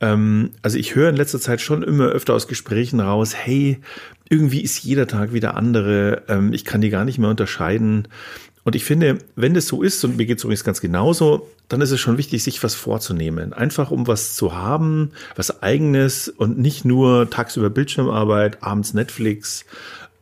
ähm, 0.01 0.51
also 0.63 0.79
ich 0.79 0.95
höre 0.95 1.09
in 1.09 1.17
letzter 1.17 1.41
Zeit 1.41 1.61
schon 1.61 1.83
immer 1.83 2.07
öfter 2.07 2.35
aus 2.35 2.49
Gesprächen 2.49 3.01
raus, 3.01 3.35
hey, 3.35 3.81
irgendwie 4.29 4.63
ist 4.63 4.83
jeder 4.83 5.07
Tag 5.07 5.33
wieder 5.33 5.57
andere, 5.57 6.23
ähm, 6.29 6.53
ich 6.53 6.65
kann 6.65 6.81
die 6.81 6.91
gar 6.91 7.05
nicht 7.05 7.19
mehr 7.19 7.31
unterscheiden. 7.31 8.09
Und 8.65 8.75
ich 8.75 8.85
finde, 8.85 9.19
wenn 9.37 9.53
das 9.53 9.67
so 9.67 9.83
ist, 9.83 10.03
und 10.05 10.17
mir 10.17 10.25
geht 10.25 10.39
es 10.39 10.45
übrigens 10.45 10.65
ganz 10.65 10.81
genauso, 10.81 11.51
dann 11.69 11.83
ist 11.83 11.91
es 11.91 12.01
schon 12.01 12.17
wichtig, 12.17 12.43
sich 12.43 12.63
was 12.63 12.75
vorzunehmen. 12.75 13.53
Einfach 13.53 13.91
um 13.91 14.07
was 14.07 14.35
zu 14.35 14.55
haben, 14.55 15.11
was 15.37 15.63
eigenes 15.63 16.29
und 16.29 16.59
nicht 16.59 16.85
nur 16.85 17.29
tagsüber 17.29 17.69
Bildschirmarbeit, 17.69 18.63
abends 18.63 18.95
Netflix. 18.95 19.67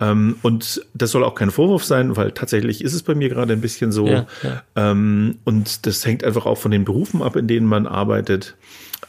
Ähm, 0.01 0.37
und 0.43 0.85
das 0.95 1.11
soll 1.11 1.25
auch 1.25 1.35
kein 1.35 1.51
Vorwurf 1.51 1.85
sein, 1.85 2.17
weil 2.17 2.33
tatsächlich 2.33 2.83
ist 2.83 2.95
es 2.95 3.03
bei 3.03 3.15
mir 3.15 3.29
gerade 3.29 3.53
ein 3.53 3.61
bisschen 3.61 3.93
so. 3.93 4.07
Ja, 4.07 4.27
ja. 4.43 4.63
Ähm, 4.75 5.39
und 5.45 5.87
das 5.87 6.05
hängt 6.05 6.25
einfach 6.25 6.47
auch 6.47 6.59
von 6.59 6.71
den 6.71 6.85
Berufen 6.85 7.23
ab, 7.23 7.37
in 7.37 7.47
denen 7.47 7.67
man 7.67 7.87
arbeitet. 7.87 8.57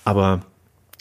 Aber 0.04 0.42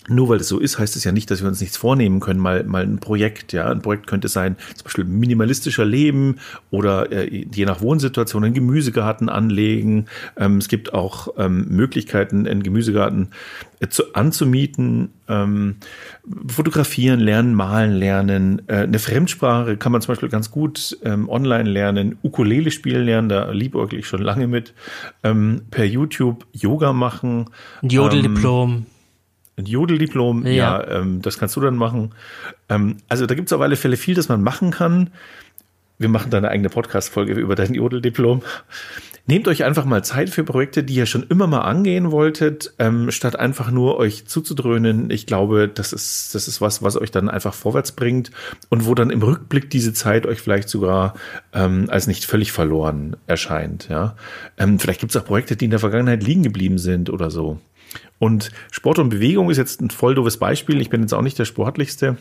nur 0.09 0.29
weil 0.29 0.39
das 0.39 0.49
so 0.49 0.59
ist, 0.59 0.79
heißt 0.79 0.97
es 0.97 1.05
ja 1.05 1.13
nicht, 1.13 1.31
dass 1.31 1.43
wir 1.43 1.49
uns 1.49 1.61
nichts 1.61 1.77
vornehmen 1.77 2.19
können. 2.19 2.41
Mal, 2.41 2.65
mal 2.65 2.83
ein 2.83 2.99
Projekt, 2.99 3.53
ja. 3.53 3.71
Ein 3.71 3.83
Projekt 3.83 4.09
könnte 4.09 4.29
sein, 4.29 4.57
zum 4.75 4.85
Beispiel 4.85 5.05
minimalistischer 5.05 5.85
Leben 5.85 6.39
oder 6.71 7.13
äh, 7.13 7.47
je 7.53 7.65
nach 7.65 7.81
Wohnsituation 7.81 8.43
einen 8.43 8.55
Gemüsegarten 8.55 9.29
anlegen. 9.29 10.07
Ähm, 10.37 10.59
es 10.59 10.69
gibt 10.69 10.93
auch 10.93 11.29
ähm, 11.39 11.67
Möglichkeiten, 11.69 12.49
einen 12.49 12.65
Gemüsegarten 12.65 13.29
äh, 13.79 13.89
zu, 13.89 14.15
anzumieten, 14.15 15.11
ähm, 15.29 15.77
fotografieren 16.49 17.21
lernen, 17.21 17.55
malen 17.55 17.93
lernen. 17.93 18.63
Äh, 18.67 18.79
eine 18.79 18.99
Fremdsprache 18.99 19.77
kann 19.77 19.93
man 19.93 20.01
zum 20.01 20.13
Beispiel 20.13 20.29
ganz 20.29 20.51
gut 20.51 20.99
ähm, 21.05 21.29
online 21.29 21.71
lernen, 21.71 22.19
Ukulele 22.25 22.73
spielen 22.73 23.05
lernen, 23.05 23.29
da 23.29 23.53
liebäugle 23.53 24.01
ich 24.01 24.09
schon 24.09 24.23
lange 24.23 24.49
mit. 24.49 24.75
Ähm, 25.23 25.63
per 25.71 25.85
YouTube 25.85 26.45
Yoga 26.53 26.93
machen. 26.93 27.51
Jodeldiplom. 27.83 28.87
Ein 29.57 29.67
Jodeldiplom, 29.67 30.47
ja, 30.47 30.53
ja 30.53 30.89
ähm, 30.89 31.21
das 31.23 31.39
kannst 31.39 31.57
du 31.57 31.61
dann 31.61 31.77
machen. 31.77 32.15
Ähm, 32.69 32.97
also 33.09 33.27
da 33.27 33.35
gibt 33.35 33.49
es 33.49 33.53
auf 33.53 33.61
alle 33.61 33.77
Fälle 33.77 33.97
viel, 33.97 34.15
das 34.15 34.29
man 34.29 34.43
machen 34.43 34.71
kann. 34.71 35.11
Wir 35.99 36.09
machen 36.09 36.31
da 36.31 36.39
eine 36.39 36.49
eigene 36.49 36.69
Podcast-Folge 36.69 37.35
über 37.35 37.55
dein 37.55 37.75
Jodeldiplom. 37.75 38.43
Nehmt 39.27 39.47
euch 39.47 39.63
einfach 39.63 39.85
mal 39.85 40.03
Zeit 40.03 40.31
für 40.31 40.43
Projekte, 40.43 40.83
die 40.83 40.95
ihr 40.95 41.07
schon 41.07 41.23
immer 41.29 41.47
mal 41.47 41.61
angehen 41.61 42.11
wolltet, 42.11 42.75
ähm, 42.81 43.13
statt 43.13 43.39
einfach 43.39 43.71
nur 43.71 43.97
euch 43.99 44.27
zuzudröhnen. 44.27 45.11
Ich 45.11 45.27
glaube, 45.27 45.69
das 45.69 45.93
ist, 45.93 46.35
das 46.35 46.49
ist 46.49 46.61
was, 46.61 46.83
was 46.83 46.97
euch 46.97 47.13
dann 47.13 47.29
einfach 47.29 47.55
vorwärts 47.55 47.93
bringt 47.93 48.33
und 48.69 48.85
wo 48.85 48.97
dann 48.97 49.11
im 49.11 49.23
Rückblick 49.23 49.71
diese 49.71 49.93
Zeit 49.93 50.27
euch 50.27 50.41
vielleicht 50.41 50.69
sogar 50.69 51.15
ähm, 51.53 51.87
als 51.89 52.09
nicht 52.09 52.25
völlig 52.25 52.51
verloren 52.51 53.17
erscheint. 53.29 53.89
Ja, 53.89 54.17
ähm, 54.59 54.81
vielleicht 54.81 54.99
gibt 54.99 55.15
es 55.15 55.23
auch 55.23 55.25
Projekte, 55.25 55.55
die 55.55 55.67
in 55.67 55.71
der 55.71 55.81
Vergangenheit 55.81 56.25
liegen 56.25 56.43
geblieben 56.43 56.79
sind 56.79 57.09
oder 57.09 57.31
so. 57.31 57.61
Und 58.23 58.52
Sport 58.71 59.00
und 59.00 59.09
Bewegung 59.09 59.50
ist 59.50 59.57
jetzt 59.57 59.81
ein 59.81 59.91
voll 59.91 60.14
doofes 60.14 60.37
Beispiel. 60.37 60.81
Ich 60.81 60.91
bin 60.91 61.00
jetzt 61.00 61.12
auch 61.12 61.23
nicht 61.23 61.41
der 61.41 61.45
sportlichste. 61.45 62.19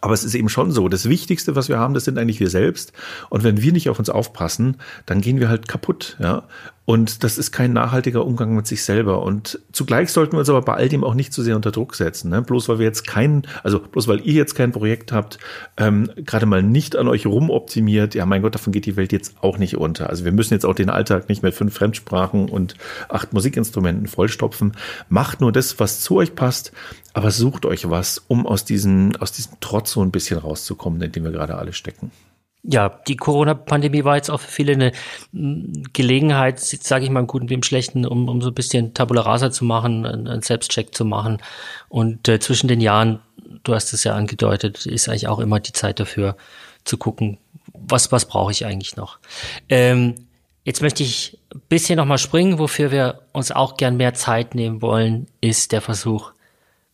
Aber 0.00 0.14
es 0.14 0.24
ist 0.24 0.34
eben 0.34 0.48
schon 0.48 0.72
so, 0.72 0.88
das 0.88 1.08
Wichtigste, 1.08 1.56
was 1.56 1.68
wir 1.68 1.78
haben, 1.78 1.94
das 1.94 2.04
sind 2.04 2.18
eigentlich 2.18 2.40
wir 2.40 2.50
selbst. 2.50 2.92
Und 3.28 3.44
wenn 3.44 3.60
wir 3.60 3.72
nicht 3.72 3.88
auf 3.88 3.98
uns 3.98 4.10
aufpassen, 4.10 4.76
dann 5.06 5.20
gehen 5.20 5.40
wir 5.40 5.48
halt 5.48 5.68
kaputt, 5.68 6.16
ja. 6.20 6.44
Und 6.90 7.22
das 7.22 7.38
ist 7.38 7.52
kein 7.52 7.72
nachhaltiger 7.72 8.26
Umgang 8.26 8.56
mit 8.56 8.66
sich 8.66 8.82
selber. 8.82 9.22
Und 9.22 9.60
zugleich 9.70 10.10
sollten 10.10 10.32
wir 10.32 10.40
uns 10.40 10.48
aber 10.48 10.62
bei 10.62 10.74
all 10.74 10.88
dem 10.88 11.04
auch 11.04 11.14
nicht 11.14 11.32
zu 11.32 11.40
sehr 11.40 11.54
unter 11.54 11.70
Druck 11.70 11.94
setzen. 11.94 12.30
Ne? 12.30 12.42
Bloß 12.42 12.68
weil 12.68 12.80
wir 12.80 12.86
jetzt 12.86 13.06
kein, 13.06 13.46
also 13.62 13.78
bloß 13.78 14.08
weil 14.08 14.26
ihr 14.26 14.32
jetzt 14.32 14.56
kein 14.56 14.72
Projekt 14.72 15.12
habt, 15.12 15.38
ähm, 15.76 16.10
gerade 16.16 16.46
mal 16.46 16.64
nicht 16.64 16.96
an 16.96 17.06
euch 17.06 17.26
rumoptimiert, 17.26 18.16
ja 18.16 18.26
mein 18.26 18.42
Gott, 18.42 18.56
davon 18.56 18.72
geht 18.72 18.86
die 18.86 18.96
Welt 18.96 19.12
jetzt 19.12 19.36
auch 19.40 19.56
nicht 19.56 19.76
unter. 19.76 20.10
Also 20.10 20.24
wir 20.24 20.32
müssen 20.32 20.52
jetzt 20.52 20.66
auch 20.66 20.74
den 20.74 20.90
Alltag 20.90 21.28
nicht 21.28 21.44
mit 21.44 21.54
fünf 21.54 21.74
Fremdsprachen 21.74 22.48
und 22.48 22.74
acht 23.08 23.32
Musikinstrumenten 23.32 24.08
vollstopfen. 24.08 24.72
Macht 25.08 25.40
nur 25.40 25.52
das, 25.52 25.78
was 25.78 26.00
zu 26.00 26.16
euch 26.16 26.34
passt, 26.34 26.72
aber 27.12 27.30
sucht 27.30 27.66
euch 27.66 27.88
was, 27.88 28.20
um 28.26 28.48
aus 28.48 28.64
diesem, 28.64 29.12
aus 29.20 29.30
diesem 29.30 29.52
Trotz 29.60 29.89
so 29.90 30.02
ein 30.02 30.10
bisschen 30.10 30.38
rauszukommen, 30.38 31.00
in 31.02 31.12
dem 31.12 31.24
wir 31.24 31.32
gerade 31.32 31.56
alle 31.56 31.72
stecken. 31.72 32.10
Ja, 32.62 33.00
die 33.08 33.16
Corona-Pandemie 33.16 34.04
war 34.04 34.16
jetzt 34.16 34.30
auch 34.30 34.40
für 34.40 34.50
viele 34.50 34.72
eine 34.72 34.92
Gelegenheit, 35.92 36.60
sage 36.60 37.04
ich 37.04 37.10
mal 37.10 37.20
im 37.20 37.26
Guten 37.26 37.48
wie 37.48 37.54
im 37.54 37.62
Schlechten, 37.62 38.04
um, 38.04 38.28
um 38.28 38.42
so 38.42 38.48
ein 38.48 38.54
bisschen 38.54 38.92
Tabula 38.92 39.22
Rasa 39.22 39.50
zu 39.50 39.64
machen, 39.64 40.04
einen 40.04 40.42
Selbstcheck 40.42 40.94
zu 40.94 41.06
machen. 41.06 41.38
Und 41.88 42.28
äh, 42.28 42.38
zwischen 42.38 42.68
den 42.68 42.82
Jahren, 42.82 43.20
du 43.62 43.74
hast 43.74 43.94
es 43.94 44.04
ja 44.04 44.14
angedeutet, 44.14 44.84
ist 44.84 45.08
eigentlich 45.08 45.28
auch 45.28 45.38
immer 45.38 45.58
die 45.58 45.72
Zeit 45.72 46.00
dafür 46.00 46.36
zu 46.84 46.98
gucken, 46.98 47.38
was, 47.72 48.12
was 48.12 48.26
brauche 48.26 48.52
ich 48.52 48.66
eigentlich 48.66 48.94
noch. 48.94 49.18
Ähm, 49.70 50.16
jetzt 50.64 50.82
möchte 50.82 51.02
ich 51.02 51.38
ein 51.54 51.62
bisschen 51.70 51.96
nochmal 51.96 52.18
springen, 52.18 52.58
wofür 52.58 52.90
wir 52.90 53.22
uns 53.32 53.52
auch 53.52 53.78
gern 53.78 53.96
mehr 53.96 54.12
Zeit 54.12 54.54
nehmen 54.54 54.82
wollen, 54.82 55.28
ist 55.40 55.72
der 55.72 55.80
Versuch, 55.80 56.32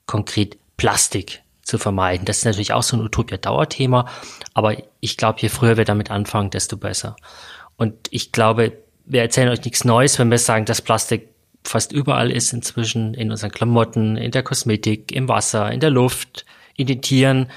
konkret 0.06 0.58
Plastik 0.76 1.42
zu 1.66 1.78
vermeiden. 1.78 2.24
Das 2.24 2.38
ist 2.38 2.44
natürlich 2.44 2.72
auch 2.72 2.84
so 2.84 2.96
ein 2.96 3.02
Utopia-Dauerthema, 3.02 4.06
aber 4.54 4.76
ich 5.00 5.16
glaube, 5.16 5.40
je 5.40 5.48
früher 5.48 5.76
wir 5.76 5.84
damit 5.84 6.10
anfangen, 6.10 6.50
desto 6.50 6.76
besser. 6.76 7.16
Und 7.76 7.94
ich 8.10 8.30
glaube, 8.30 8.72
wir 9.04 9.20
erzählen 9.20 9.48
euch 9.48 9.64
nichts 9.64 9.84
Neues, 9.84 10.18
wenn 10.18 10.30
wir 10.30 10.38
sagen, 10.38 10.64
dass 10.64 10.80
Plastik 10.80 11.28
fast 11.64 11.90
überall 11.90 12.30
ist 12.30 12.52
inzwischen, 12.52 13.14
in 13.14 13.32
unseren 13.32 13.50
Klamotten, 13.50 14.16
in 14.16 14.30
der 14.30 14.44
Kosmetik, 14.44 15.10
im 15.10 15.28
Wasser, 15.28 15.72
in 15.72 15.80
der 15.80 15.90
Luft, 15.90 16.46
in 16.76 16.86
den 16.86 17.02
Tieren 17.02 17.48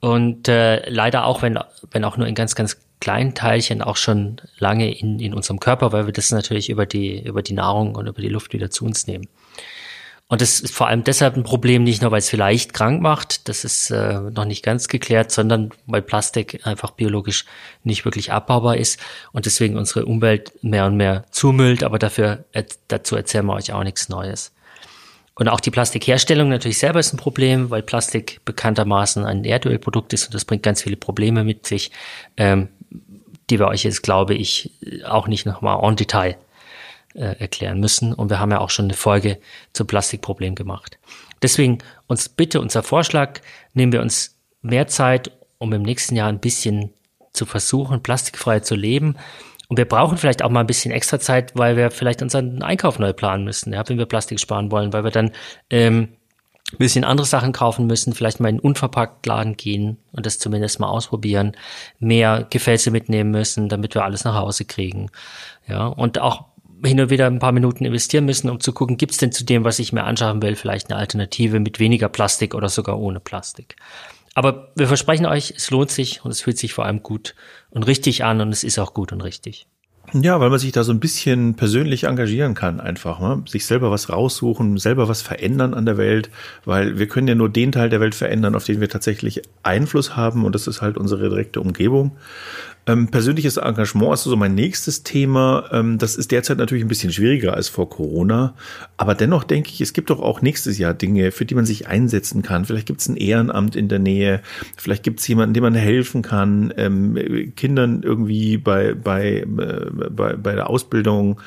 und 0.00 0.48
äh, 0.48 0.88
leider 0.90 1.24
auch, 1.24 1.42
wenn, 1.42 1.56
wenn 1.92 2.04
auch 2.04 2.16
nur 2.16 2.26
in 2.26 2.34
ganz, 2.34 2.56
ganz 2.56 2.78
kleinen 2.98 3.34
Teilchen, 3.34 3.80
auch 3.80 3.96
schon 3.96 4.40
lange 4.58 4.92
in, 4.92 5.20
in 5.20 5.34
unserem 5.34 5.60
Körper, 5.60 5.92
weil 5.92 6.06
wir 6.06 6.12
das 6.12 6.32
natürlich 6.32 6.68
über 6.68 6.84
die, 6.84 7.22
über 7.22 7.42
die 7.42 7.54
Nahrung 7.54 7.94
und 7.94 8.08
über 8.08 8.20
die 8.20 8.28
Luft 8.28 8.52
wieder 8.52 8.70
zu 8.70 8.84
uns 8.84 9.06
nehmen. 9.06 9.28
Und 10.28 10.40
das 10.40 10.58
ist 10.58 10.74
vor 10.74 10.88
allem 10.88 11.04
deshalb 11.04 11.36
ein 11.36 11.44
Problem, 11.44 11.84
nicht 11.84 12.02
nur 12.02 12.10
weil 12.10 12.18
es 12.18 12.28
vielleicht 12.28 12.74
krank 12.74 13.00
macht, 13.00 13.48
das 13.48 13.64
ist 13.64 13.90
äh, 13.90 14.20
noch 14.20 14.44
nicht 14.44 14.64
ganz 14.64 14.88
geklärt, 14.88 15.30
sondern 15.30 15.70
weil 15.86 16.02
Plastik 16.02 16.66
einfach 16.66 16.90
biologisch 16.90 17.44
nicht 17.84 18.04
wirklich 18.04 18.32
abbaubar 18.32 18.76
ist 18.76 18.98
und 19.30 19.46
deswegen 19.46 19.76
unsere 19.76 20.04
Umwelt 20.04 20.52
mehr 20.62 20.86
und 20.86 20.96
mehr 20.96 21.24
zumüllt, 21.30 21.84
aber 21.84 22.00
dafür 22.00 22.44
äh, 22.52 22.64
dazu 22.88 23.14
erzählen 23.14 23.46
wir 23.46 23.54
euch 23.54 23.72
auch 23.72 23.84
nichts 23.84 24.08
Neues. 24.08 24.52
Und 25.36 25.48
auch 25.48 25.60
die 25.60 25.70
Plastikherstellung 25.70 26.48
natürlich 26.48 26.78
selber 26.78 26.98
ist 26.98 27.12
ein 27.12 27.18
Problem, 27.18 27.70
weil 27.70 27.82
Plastik 27.82 28.40
bekanntermaßen 28.44 29.24
ein 29.24 29.44
Erdölprodukt 29.44 30.12
ist 30.12 30.24
und 30.24 30.34
das 30.34 30.44
bringt 30.44 30.64
ganz 30.64 30.82
viele 30.82 30.96
Probleme 30.96 31.44
mit 31.44 31.68
sich, 31.68 31.92
ähm, 32.36 32.68
die 33.48 33.60
wir 33.60 33.68
euch 33.68 33.84
jetzt, 33.84 34.02
glaube 34.02 34.34
ich, 34.34 34.72
auch 35.04 35.28
nicht 35.28 35.46
nochmal 35.46 35.78
en 35.84 35.94
Detail 35.94 36.36
äh, 37.16 37.36
erklären 37.38 37.80
müssen. 37.80 38.12
Und 38.12 38.30
wir 38.30 38.38
haben 38.38 38.50
ja 38.50 38.60
auch 38.60 38.70
schon 38.70 38.86
eine 38.86 38.94
Folge 38.94 39.38
zum 39.72 39.86
Plastikproblem 39.86 40.54
gemacht. 40.54 40.98
Deswegen 41.42 41.78
uns 42.06 42.28
bitte 42.28 42.60
unser 42.60 42.82
Vorschlag, 42.82 43.40
nehmen 43.74 43.92
wir 43.92 44.02
uns 44.02 44.36
mehr 44.62 44.86
Zeit, 44.86 45.30
um 45.58 45.72
im 45.72 45.82
nächsten 45.82 46.16
Jahr 46.16 46.28
ein 46.28 46.40
bisschen 46.40 46.92
zu 47.32 47.46
versuchen, 47.46 48.02
plastikfrei 48.02 48.60
zu 48.60 48.74
leben. 48.74 49.16
Und 49.68 49.76
wir 49.76 49.84
brauchen 49.84 50.16
vielleicht 50.16 50.42
auch 50.42 50.50
mal 50.50 50.60
ein 50.60 50.66
bisschen 50.66 50.92
extra 50.92 51.18
Zeit, 51.18 51.52
weil 51.54 51.76
wir 51.76 51.90
vielleicht 51.90 52.22
unseren 52.22 52.62
Einkauf 52.62 52.98
neu 52.98 53.12
planen 53.12 53.44
müssen, 53.44 53.72
ja, 53.72 53.86
wenn 53.88 53.98
wir 53.98 54.06
Plastik 54.06 54.38
sparen 54.38 54.70
wollen, 54.70 54.92
weil 54.92 55.04
wir 55.04 55.10
dann 55.10 55.32
ähm, 55.70 56.08
ein 56.72 56.78
bisschen 56.78 57.04
andere 57.04 57.26
Sachen 57.26 57.52
kaufen 57.52 57.86
müssen, 57.86 58.12
vielleicht 58.12 58.40
mal 58.40 58.48
in 58.48 58.56
einen 58.56 58.60
unverpackt 58.60 59.26
Laden 59.26 59.56
gehen 59.56 59.98
und 60.12 60.26
das 60.26 60.38
zumindest 60.38 60.80
mal 60.80 60.88
ausprobieren, 60.88 61.56
mehr 61.98 62.46
Gefäße 62.48 62.90
mitnehmen 62.90 63.30
müssen, 63.30 63.68
damit 63.68 63.94
wir 63.94 64.04
alles 64.04 64.24
nach 64.24 64.34
Hause 64.34 64.64
kriegen. 64.64 65.10
Ja, 65.68 65.86
und 65.86 66.18
auch 66.20 66.44
hin 66.86 67.00
und 67.00 67.10
wieder 67.10 67.26
ein 67.26 67.38
paar 67.38 67.52
Minuten 67.52 67.84
investieren 67.84 68.24
müssen, 68.24 68.48
um 68.48 68.60
zu 68.60 68.72
gucken, 68.72 68.96
gibt's 68.96 69.18
denn 69.18 69.32
zu 69.32 69.44
dem, 69.44 69.64
was 69.64 69.78
ich 69.78 69.92
mir 69.92 70.04
anschauen 70.04 70.42
will, 70.42 70.56
vielleicht 70.56 70.90
eine 70.90 70.98
Alternative 70.98 71.60
mit 71.60 71.78
weniger 71.78 72.08
Plastik 72.08 72.54
oder 72.54 72.68
sogar 72.68 72.98
ohne 72.98 73.20
Plastik. 73.20 73.76
Aber 74.34 74.72
wir 74.76 74.86
versprechen 74.86 75.26
euch, 75.26 75.54
es 75.56 75.70
lohnt 75.70 75.90
sich 75.90 76.24
und 76.24 76.30
es 76.30 76.42
fühlt 76.42 76.58
sich 76.58 76.74
vor 76.74 76.84
allem 76.84 77.02
gut 77.02 77.34
und 77.70 77.86
richtig 77.86 78.24
an 78.24 78.40
und 78.40 78.50
es 78.50 78.64
ist 78.64 78.78
auch 78.78 78.92
gut 78.92 79.12
und 79.12 79.22
richtig. 79.22 79.66
Ja, 80.12 80.38
weil 80.40 80.50
man 80.50 80.58
sich 80.58 80.72
da 80.72 80.84
so 80.84 80.92
ein 80.92 81.00
bisschen 81.00 81.54
persönlich 81.54 82.04
engagieren 82.04 82.54
kann, 82.54 82.80
einfach, 82.80 83.18
ne? 83.18 83.42
sich 83.48 83.66
selber 83.66 83.90
was 83.90 84.08
raussuchen, 84.08 84.78
selber 84.78 85.08
was 85.08 85.20
verändern 85.20 85.74
an 85.74 85.84
der 85.84 85.98
Welt, 85.98 86.30
weil 86.64 86.98
wir 86.98 87.08
können 87.08 87.26
ja 87.26 87.34
nur 87.34 87.48
den 87.48 87.72
Teil 87.72 87.88
der 87.88 88.00
Welt 88.00 88.14
verändern, 88.14 88.54
auf 88.54 88.64
den 88.64 88.80
wir 88.80 88.88
tatsächlich 88.88 89.42
Einfluss 89.62 90.16
haben 90.16 90.44
und 90.44 90.54
das 90.54 90.68
ist 90.68 90.80
halt 90.80 90.96
unsere 90.96 91.28
direkte 91.28 91.60
Umgebung. 91.60 92.16
Ähm, 92.88 93.08
persönliches 93.08 93.56
Engagement 93.56 94.14
ist 94.14 94.22
so 94.22 94.36
mein 94.36 94.54
nächstes 94.54 95.02
Thema. 95.02 95.68
Ähm, 95.72 95.98
das 95.98 96.14
ist 96.14 96.30
derzeit 96.30 96.58
natürlich 96.58 96.84
ein 96.84 96.88
bisschen 96.88 97.12
schwieriger 97.12 97.54
als 97.54 97.68
vor 97.68 97.90
Corona. 97.90 98.54
Aber 98.96 99.14
dennoch 99.14 99.42
denke 99.42 99.70
ich, 99.72 99.80
es 99.80 99.92
gibt 99.92 100.10
doch 100.10 100.20
auch 100.20 100.40
nächstes 100.40 100.78
Jahr 100.78 100.94
Dinge, 100.94 101.32
für 101.32 101.44
die 101.44 101.56
man 101.56 101.66
sich 101.66 101.88
einsetzen 101.88 102.42
kann. 102.42 102.64
Vielleicht 102.64 102.86
gibt 102.86 103.00
es 103.00 103.08
ein 103.08 103.16
Ehrenamt 103.16 103.74
in 103.74 103.88
der 103.88 103.98
Nähe. 103.98 104.40
Vielleicht 104.76 105.02
gibt 105.02 105.18
es 105.18 105.26
jemanden, 105.26 105.54
dem 105.54 105.64
man 105.64 105.74
helfen 105.74 106.22
kann. 106.22 106.72
Ähm, 106.76 107.52
Kindern 107.56 108.02
irgendwie 108.04 108.56
bei, 108.56 108.94
bei, 108.94 109.38
äh, 109.38 109.46
bei, 110.10 110.36
bei 110.36 110.54
der 110.54 110.70
Ausbildung 110.70 111.40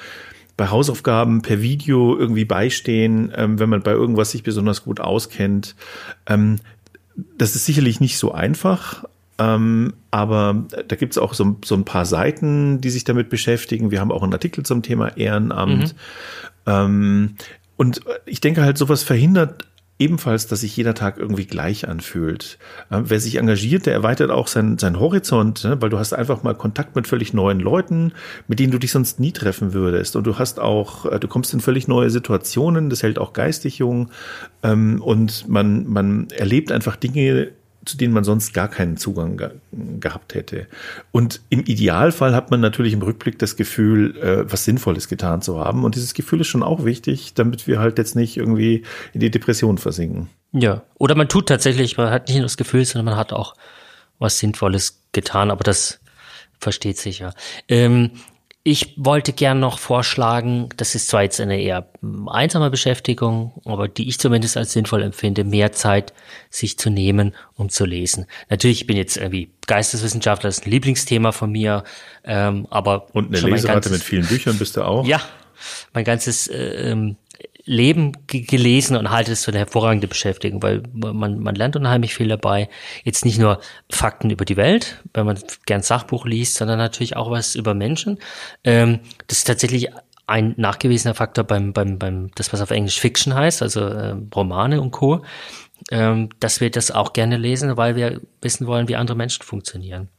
bei 0.57 0.67
Hausaufgaben 0.67 1.41
per 1.41 1.61
Video 1.61 2.17
irgendwie 2.17 2.43
beistehen, 2.43 3.31
ähm, 3.33 3.59
wenn 3.59 3.69
man 3.69 3.81
bei 3.81 3.91
irgendwas 3.91 4.31
sich 4.31 4.43
besonders 4.43 4.83
gut 4.83 4.99
auskennt. 4.99 5.73
Ähm, 6.27 6.57
das 7.37 7.55
ist 7.55 7.65
sicherlich 7.65 8.01
nicht 8.01 8.17
so 8.17 8.33
einfach, 8.33 9.05
ähm, 9.39 9.93
aber 10.11 10.65
da 10.87 10.95
gibt's 10.97 11.17
auch 11.17 11.33
so, 11.33 11.55
so, 11.63 11.75
ein 11.75 11.85
paar 11.85 12.05
Seiten, 12.05 12.81
die 12.81 12.89
sich 12.89 13.05
damit 13.05 13.29
beschäftigen. 13.29 13.89
Wir 13.89 14.01
haben 14.01 14.11
auch 14.11 14.21
einen 14.21 14.33
Artikel 14.33 14.65
zum 14.65 14.83
Thema 14.83 15.17
Ehrenamt. 15.17 15.95
Mhm. 15.95 16.71
Ähm, 16.71 17.35
und 17.77 18.01
ich 18.25 18.41
denke 18.41 18.61
halt, 18.61 18.77
sowas 18.77 19.01
verhindert 19.01 19.65
ebenfalls, 19.99 20.47
dass 20.47 20.61
sich 20.61 20.75
jeder 20.75 20.93
Tag 20.93 21.17
irgendwie 21.17 21.45
gleich 21.45 21.87
anfühlt. 21.87 22.57
Ähm, 22.89 23.03
wer 23.07 23.19
sich 23.19 23.35
engagiert, 23.35 23.85
der 23.85 23.93
erweitert 23.93 24.31
auch 24.31 24.47
seinen 24.47 24.77
sein 24.77 24.99
Horizont, 24.99 25.65
ne? 25.65 25.81
weil 25.81 25.89
du 25.89 25.99
hast 25.99 26.13
einfach 26.13 26.41
mal 26.41 26.55
Kontakt 26.55 26.95
mit 26.95 27.07
völlig 27.07 27.33
neuen 27.33 27.59
Leuten, 27.59 28.13
mit 28.47 28.59
denen 28.59 28.71
du 28.71 28.79
dich 28.79 28.91
sonst 28.91 29.19
nie 29.19 29.33
treffen 29.33 29.73
würdest. 29.73 30.15
Und 30.15 30.25
du 30.25 30.39
hast 30.39 30.59
auch, 30.59 31.05
äh, 31.05 31.19
du 31.19 31.27
kommst 31.27 31.53
in 31.53 31.59
völlig 31.59 31.87
neue 31.89 32.09
Situationen, 32.09 32.89
das 32.89 33.03
hält 33.03 33.19
auch 33.19 33.33
geistig 33.33 33.77
jung. 33.77 34.09
Ähm, 34.63 35.01
und 35.01 35.47
man, 35.49 35.85
man 35.87 36.29
erlebt 36.29 36.71
einfach 36.71 36.95
Dinge, 36.95 37.51
zu 37.85 37.97
denen 37.97 38.13
man 38.13 38.23
sonst 38.23 38.53
gar 38.53 38.67
keinen 38.67 38.97
Zugang 38.97 39.37
ge 39.37 39.51
gehabt 39.99 40.35
hätte. 40.35 40.67
Und 41.11 41.41
im 41.49 41.61
Idealfall 41.61 42.35
hat 42.35 42.51
man 42.51 42.59
natürlich 42.59 42.93
im 42.93 43.01
Rückblick 43.01 43.39
das 43.39 43.55
Gefühl, 43.55 44.17
äh, 44.17 44.51
was 44.51 44.65
Sinnvolles 44.65 45.07
getan 45.07 45.41
zu 45.41 45.59
haben. 45.59 45.83
Und 45.83 45.95
dieses 45.95 46.13
Gefühl 46.13 46.41
ist 46.41 46.47
schon 46.47 46.63
auch 46.63 46.85
wichtig, 46.85 47.33
damit 47.33 47.67
wir 47.67 47.79
halt 47.79 47.97
jetzt 47.97 48.15
nicht 48.15 48.37
irgendwie 48.37 48.83
in 49.13 49.19
die 49.19 49.31
Depression 49.31 49.77
versinken. 49.77 50.29
Ja, 50.51 50.83
oder 50.95 51.15
man 51.15 51.29
tut 51.29 51.47
tatsächlich, 51.47 51.97
man 51.97 52.09
hat 52.09 52.27
nicht 52.27 52.37
nur 52.37 52.45
das 52.45 52.57
Gefühl, 52.57 52.83
sondern 52.85 53.05
man 53.05 53.17
hat 53.17 53.33
auch 53.33 53.55
was 54.17 54.39
Sinnvolles 54.39 55.01
getan, 55.11 55.51
aber 55.51 55.63
das 55.63 55.99
versteht 56.59 56.97
sich 56.97 57.19
ja. 57.19 57.33
Ähm, 57.67 58.11
ich 58.69 58.93
wollte 58.97 59.33
gern 59.33 59.59
noch 59.59 59.79
vorschlagen, 59.79 60.69
das 60.77 60.93
ist 60.93 61.07
zwar 61.07 61.23
jetzt 61.23 61.41
eine 61.41 61.59
eher 61.59 61.89
einsame 62.27 62.69
Beschäftigung, 62.69 63.59
aber 63.65 63.87
die 63.87 64.07
ich 64.07 64.19
zumindest 64.19 64.57
als 64.57 64.73
sinnvoll 64.73 65.01
empfinde, 65.01 65.43
mehr 65.43 65.71
Zeit 65.71 66.13
sich 66.51 66.77
zu 66.77 66.91
nehmen, 66.91 67.33
um 67.55 67.69
zu 67.69 67.85
lesen. 67.85 68.27
Natürlich, 68.47 68.81
ich 68.81 68.87
bin 68.87 68.95
jetzt 68.95 69.17
irgendwie 69.17 69.51
Geisteswissenschaftler, 69.65 70.49
das 70.49 70.59
ist 70.59 70.67
ein 70.67 70.71
Lieblingsthema 70.71 71.31
von 71.31 71.51
mir, 71.51 71.83
ähm, 72.23 72.67
aber 72.69 73.07
und 73.15 73.35
eine 73.35 73.39
Leserate 73.39 73.73
ganzes, 73.73 73.91
mit 73.91 74.03
vielen 74.03 74.27
Büchern 74.27 74.59
bist 74.59 74.77
du 74.77 74.83
auch. 74.83 75.03
Ja, 75.03 75.19
mein 75.93 76.03
ganzes 76.03 76.47
äh, 76.47 76.91
Leben 77.69 78.13
gelesen 78.25 78.97
und 78.97 79.11
halte 79.11 79.31
es 79.31 79.45
für 79.45 79.51
eine 79.51 79.59
hervorragende 79.59 80.07
Beschäftigung, 80.07 80.63
weil 80.63 80.81
man, 80.91 81.37
man 81.37 81.53
lernt 81.53 81.75
unheimlich 81.75 82.15
viel 82.15 82.27
dabei. 82.27 82.67
Jetzt 83.03 83.25
nicht 83.25 83.37
nur 83.37 83.59
Fakten 83.91 84.31
über 84.31 84.43
die 84.43 84.57
Welt, 84.57 85.03
wenn 85.13 85.27
man 85.27 85.37
gern 85.67 85.83
Sachbuch 85.83 86.25
liest, 86.25 86.55
sondern 86.55 86.79
natürlich 86.79 87.15
auch 87.15 87.29
was 87.29 87.53
über 87.53 87.75
Menschen. 87.75 88.17
Ähm, 88.63 89.01
das 89.27 89.39
ist 89.39 89.43
tatsächlich 89.43 89.89
ein 90.25 90.55
nachgewiesener 90.57 91.13
Faktor 91.13 91.43
beim, 91.43 91.71
beim, 91.71 91.99
beim, 91.99 92.31
das 92.33 92.51
was 92.51 92.61
auf 92.61 92.71
Englisch 92.71 92.99
Fiction 92.99 93.35
heißt, 93.35 93.61
also 93.61 93.81
äh, 93.81 94.15
Romane 94.35 94.81
und 94.81 94.89
Co., 94.89 95.23
ähm, 95.91 96.29
dass 96.39 96.61
wir 96.61 96.71
das 96.71 96.89
auch 96.89 97.13
gerne 97.13 97.37
lesen, 97.37 97.77
weil 97.77 97.95
wir 97.95 98.19
wissen 98.41 98.65
wollen, 98.65 98.87
wie 98.87 98.95
andere 98.95 99.15
Menschen 99.15 99.43
funktionieren. 99.43 100.09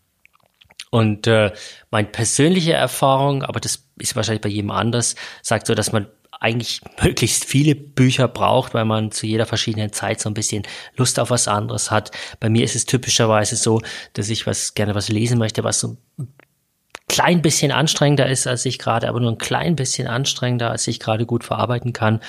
Und 0.90 1.26
äh, 1.26 1.52
meine 1.90 2.08
persönliche 2.08 2.74
Erfahrung, 2.74 3.42
aber 3.42 3.58
das 3.58 3.88
ist 3.98 4.14
wahrscheinlich 4.14 4.40
bei 4.40 4.48
jedem 4.48 4.70
anders, 4.70 5.16
sagt 5.42 5.66
so, 5.66 5.74
dass 5.74 5.90
man 5.90 6.06
eigentlich 6.40 6.81
möglichst 7.03 7.44
viele 7.44 7.74
Bücher 7.74 8.26
braucht, 8.26 8.74
weil 8.74 8.87
man 8.87 9.12
zu 9.12 9.26
jeder 9.26 9.46
verschiedenen 9.46 9.92
Zeit 9.92 10.20
so 10.20 10.29
ein 10.31 10.35
bisschen 10.35 10.64
Lust 10.96 11.20
auf 11.20 11.31
was 11.31 11.46
anderes 11.46 11.90
hat. 11.90 12.11
Bei 12.40 12.48
mir 12.48 12.64
ist 12.64 12.74
es 12.74 12.87
typischerweise 12.87 13.57
so, 13.57 13.83
dass 14.14 14.31
ich 14.31 14.46
was 14.46 14.74
gerne 14.74 14.94
was 14.94 15.11
lesen 15.11 15.38
möchte, 15.38 15.62
was 15.62 15.81
so 15.81 15.98
ein 16.18 16.29
klein 17.09 17.42
bisschen 17.42 17.72
anstrengender 17.72 18.29
ist 18.29 18.46
als 18.46 18.64
ich 18.64 18.79
gerade, 18.79 19.09
aber 19.09 19.20
nur 19.20 19.33
ein 19.33 19.38
klein 19.38 19.76
bisschen 19.76 20.07
anstrengender, 20.07 20.70
als 20.70 20.87
ich 20.88 20.98
gerade 20.98 21.26
gut 21.26 21.44
verarbeiten 21.44 21.92
kann. 21.92 22.20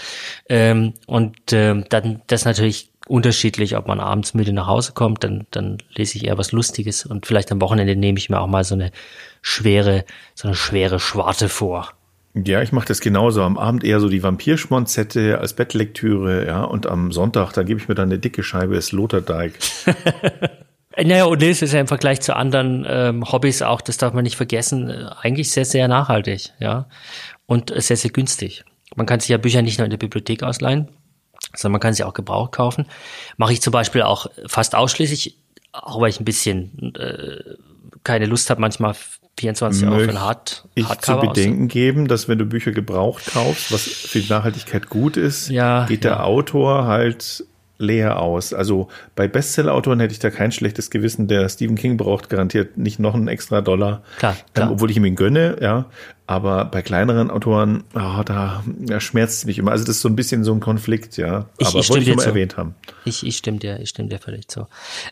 Ähm, 0.50 0.94
und 1.08 1.38
ähm, 1.54 1.86
dann 1.90 2.22
das 2.28 2.46
natürlich 2.46 2.92
unterschiedlich, 3.08 3.78
ob 3.78 3.88
man 3.88 4.00
abends 4.00 4.34
müde 4.34 4.54
nach 4.54 4.68
Hause 4.68 4.92
kommt, 4.94 5.24
dann, 5.24 5.48
dann 5.52 5.78
lese 5.94 6.18
ich 6.18 6.26
eher 6.26 6.38
was 6.38 6.52
Lustiges 6.52 7.06
und 7.06 7.26
vielleicht 7.26 7.52
am 7.52 7.62
Wochenende 7.62 7.96
nehme 7.96 8.18
ich 8.18 8.30
mir 8.30 8.42
auch 8.42 8.48
mal 8.48 8.64
so 8.64 8.76
eine 8.76 8.92
schwere, 9.42 10.04
so 10.36 10.48
eine 10.48 10.56
schwere 10.56 11.00
Schwarte 11.00 11.48
vor. 11.48 11.94
Ja, 12.34 12.62
ich 12.62 12.72
mache 12.72 12.88
das 12.88 13.02
genauso. 13.02 13.44
Am 13.44 13.58
Abend 13.58 13.84
eher 13.84 14.00
so 14.00 14.08
die 14.08 14.24
Vampirschmonzette 14.24 15.40
als 15.40 15.54
Bettlektüre, 15.54 16.46
ja, 16.48 16.64
und 16.64 16.88
am 16.88 17.12
Sonntag, 17.12 17.52
da 17.54 17.64
gebe 17.64 17.80
ich 17.80 17.90
mir 17.90 17.96
dann 17.96 18.10
eine 18.10 18.20
dicke 18.20 18.42
Scheibe 18.42 18.82
Sloterdijk. 18.82 19.60
naja, 20.98 21.26
und 21.26 21.42
das 21.42 21.62
ist 21.62 21.74
ja 21.74 21.82
im 21.82 21.88
Vergleich 21.88 22.22
zu 22.22 22.36
anderen 22.36 22.86
ähm, 22.88 23.30
Hobbys 23.30 23.62
auch, 23.62 23.82
das 23.82 23.98
darf 23.98 24.14
man 24.14 24.24
nicht 24.24 24.38
vergessen, 24.38 24.90
äh, 24.90 25.10
eigentlich 25.22 25.52
sehr, 25.52 25.66
sehr 25.66 25.90
nachhaltig, 25.90 26.54
ja. 26.60 26.88
Und 27.48 27.74
sehr, 27.76 27.98
sehr 27.98 28.12
günstig. 28.12 28.64
Man 28.96 29.06
kann 29.06 29.20
sich 29.20 29.30
ja 29.30 29.38
Bücher 29.38 29.62
nicht 29.62 29.78
nur 29.78 29.86
in 29.86 29.92
der 29.92 29.98
Bibliothek 29.98 30.44
ausleihen, 30.44 30.88
sondern 31.54 31.74
man 31.74 31.82
kann 31.82 31.94
sie 31.94 32.06
auch 32.06 32.14
gebraucht 32.14 32.54
kaufen. 32.54 32.86
Mache 33.36 33.52
ich 33.52 33.62
zum 33.62 33.72
Beispiel 33.72 34.04
auch 34.04 34.28
fast 34.48 34.74
ausschließlich, 34.74 35.38
auch 35.74 36.00
weil 36.00 36.10
ich 36.10 36.20
ein 36.22 36.26
bisschen 36.26 36.96
äh, 36.96 37.56
keine 38.04 38.26
Lust 38.26 38.50
habe, 38.50 38.62
manchmal 38.62 38.96
24 39.42 39.88
Euro 39.88 40.00
für 40.00 40.10
ein 40.10 40.22
Hard 40.22 40.64
ich 40.76 40.88
Hardcover 40.88 41.22
zu 41.22 41.28
bedenken 41.28 41.68
geben, 41.68 42.08
dass 42.08 42.28
wenn 42.28 42.38
du 42.38 42.46
Bücher 42.46 42.72
gebraucht 42.72 43.26
kaufst, 43.34 43.72
was 43.72 43.84
für 43.84 44.20
die 44.20 44.30
Nachhaltigkeit 44.30 44.90
gut 44.90 45.18
ist, 45.18 45.50
ja, 45.50 45.86
geht 45.86 46.04
der 46.04 46.26
Autor 46.26 46.86
halt 46.86 47.44
leer 47.82 48.20
aus. 48.22 48.54
Also 48.54 48.88
bei 49.16 49.28
Bestseller-Autoren 49.28 50.00
hätte 50.00 50.14
ich 50.14 50.20
da 50.20 50.30
kein 50.30 50.52
schlechtes 50.52 50.90
Gewissen. 50.92 51.28
Der 51.28 51.50
Stephen 51.50 51.76
King 51.76 51.98
braucht 51.98 52.30
garantiert 52.30 52.78
nicht 52.78 53.00
noch 53.00 53.16
einen 53.16 53.28
extra 53.28 53.62
Dollar, 53.62 54.04
klar, 54.18 54.38
klar. 54.54 54.68
Ähm, 54.68 54.74
obwohl 54.74 54.92
ich 54.92 54.98
ihm 54.98 55.06
ihn 55.06 55.16
gönne, 55.16 55.58
ja. 55.60 55.86
Aber 56.28 56.66
bei 56.66 56.82
kleineren 56.82 57.30
Autoren, 57.30 57.84
oh, 57.94 58.22
da, 58.24 58.64
da 58.66 59.00
schmerzt 59.00 59.40
es 59.40 59.46
mich 59.46 59.58
immer. 59.58 59.72
Also 59.72 59.84
das 59.84 59.98
ist 59.98 60.02
so 60.02 60.10
ein 60.10 60.16
bisschen 60.16 60.44
so 60.44 60.54
ein 60.54 60.62
Konflikt, 60.62 61.18
ja. 61.18 61.50
Ich, 61.58 61.68
aber 61.68 61.80
ich 61.80 61.90
wollte 61.90 62.10
ich 62.10 62.16
mal 62.16 62.24
erwähnt 62.24 62.56
haben. 62.56 62.76
Ich, 63.04 63.26
ich 63.26 63.36
stimme 63.36 63.58
dir, 63.58 63.80
ich 63.80 63.90
stimme 63.90 64.08
dir 64.08 64.20
völlig 64.20 64.48
zu. 64.48 64.68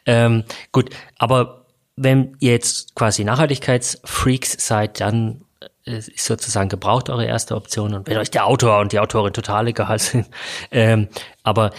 Ähm, 0.06 0.44
gut, 0.72 0.92
aber 1.18 1.59
wenn 2.02 2.38
ihr 2.40 2.54
jetzt 2.54 2.96
quasi 2.96 3.24
Nachhaltigkeitsfreaks 3.24 4.56
seid, 4.66 5.02
dann 5.02 5.42
äh, 5.86 5.98
ist 5.98 6.26
sozusagen 6.26 6.70
gebraucht 6.70 7.10
eure 7.10 7.26
erste 7.26 7.56
Option 7.56 7.94
und 7.94 8.08
wenn 8.08 8.18
euch 8.18 8.32
der 8.32 8.46
Autor 8.46 8.80
und 8.80 8.94
die 8.94 9.00
Autorin 9.00 9.34
total 9.34 9.68
egal 9.68 10.00
sind. 10.00 10.28
Ähm, 10.72 11.10
aber 11.44 11.72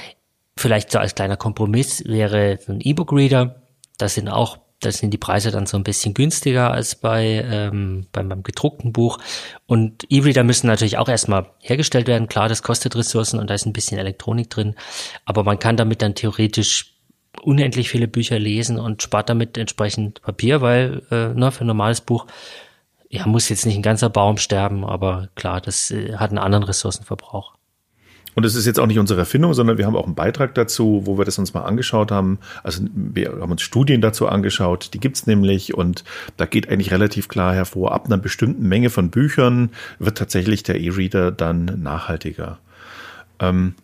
vielleicht 0.57 0.91
so 0.91 0.99
als 0.99 1.15
kleiner 1.15 1.37
Kompromiss 1.37 2.05
wäre 2.05 2.59
ein 2.69 2.81
E-Book-Reader. 2.81 3.63
Das 3.99 4.15
sind 4.15 4.29
auch, 4.29 4.59
das 4.81 4.99
sind 4.99 5.13
die 5.13 5.19
Preise 5.19 5.51
dann 5.51 5.67
so 5.67 5.77
ein 5.77 5.85
bisschen 5.85 6.13
günstiger 6.13 6.71
als 6.71 6.97
bei 6.97 7.45
ähm, 7.49 8.07
beim, 8.13 8.29
beim 8.29 8.43
gedruckten 8.43 8.93
Buch. 8.93 9.19
Und 9.67 10.05
E-Reader 10.11 10.45
müssen 10.45 10.67
natürlich 10.67 10.99
auch 10.99 11.09
erstmal 11.09 11.47
hergestellt 11.61 12.09
werden. 12.09 12.29
Klar, 12.29 12.49
das 12.49 12.63
kostet 12.63 12.97
Ressourcen 12.97 13.39
und 13.39 13.49
da 13.49 13.55
ist 13.55 13.67
ein 13.67 13.73
bisschen 13.73 13.99
Elektronik 13.99 14.51
drin. 14.51 14.75
Aber 15.25 15.45
man 15.45 15.59
kann 15.59 15.77
damit 15.77 16.03
dann 16.03 16.15
theoretisch 16.15 17.00
unendlich 17.43 17.89
viele 17.89 18.09
Bücher 18.09 18.39
lesen 18.39 18.79
und 18.79 19.03
spart 19.03 19.29
damit 19.29 19.57
entsprechend 19.57 20.23
Papier, 20.23 20.61
weil 20.61 21.03
äh, 21.11 21.29
ne, 21.29 21.51
für 21.53 21.65
ein 21.65 21.69
normales 21.69 22.01
Buch 22.01 22.27
ja, 23.09 23.27
muss 23.27 23.49
jetzt 23.49 23.67
nicht 23.67 23.77
ein 23.77 23.83
ganzer 23.83 24.09
Baum 24.09 24.37
sterben, 24.37 24.85
aber 24.85 25.29
klar, 25.35 25.61
das 25.61 25.91
äh, 25.91 26.17
hat 26.17 26.31
einen 26.31 26.39
anderen 26.39 26.65
Ressourcenverbrauch. 26.65 27.55
Und 28.37 28.47
es 28.47 28.55
ist 28.55 28.65
jetzt 28.65 28.79
auch 28.79 28.87
nicht 28.87 29.01
unsere 29.01 29.19
Erfindung, 29.19 29.55
sondern 29.55 29.77
wir 29.77 29.87
haben 29.87 29.97
auch 29.97 30.07
einen 30.07 30.15
Beitrag 30.15 30.55
dazu, 30.55 31.03
wo 31.05 31.19
wir 31.19 31.25
das 31.25 31.39
uns 31.39 31.53
mal 31.53 31.63
angeschaut 31.63 32.13
haben. 32.13 32.39
Also 32.63 32.85
wir 32.95 33.33
haben 33.41 33.51
uns 33.51 33.63
Studien 33.63 34.01
dazu 34.01 34.29
angeschaut, 34.29 34.91
die 34.95 35.01
gibt's 35.01 35.27
nämlich 35.27 35.75
und 35.75 36.05
da 36.37 36.47
geht 36.47 36.69
eigentlich 36.69 36.93
relativ 36.93 37.27
klar 37.27 37.53
hervor, 37.53 37.93
ab 37.93 38.07
einer 38.07 38.19
bestimmten 38.19 38.69
Menge 38.69 38.91
von 38.91 39.11
Büchern 39.11 39.71
wird 39.99 40.17
tatsächlich 40.17 40.63
der 40.63 40.81
E-Reader 40.81 41.33
dann 41.33 41.83
nachhaltiger. 41.83 42.59
Ähm, 43.41 43.75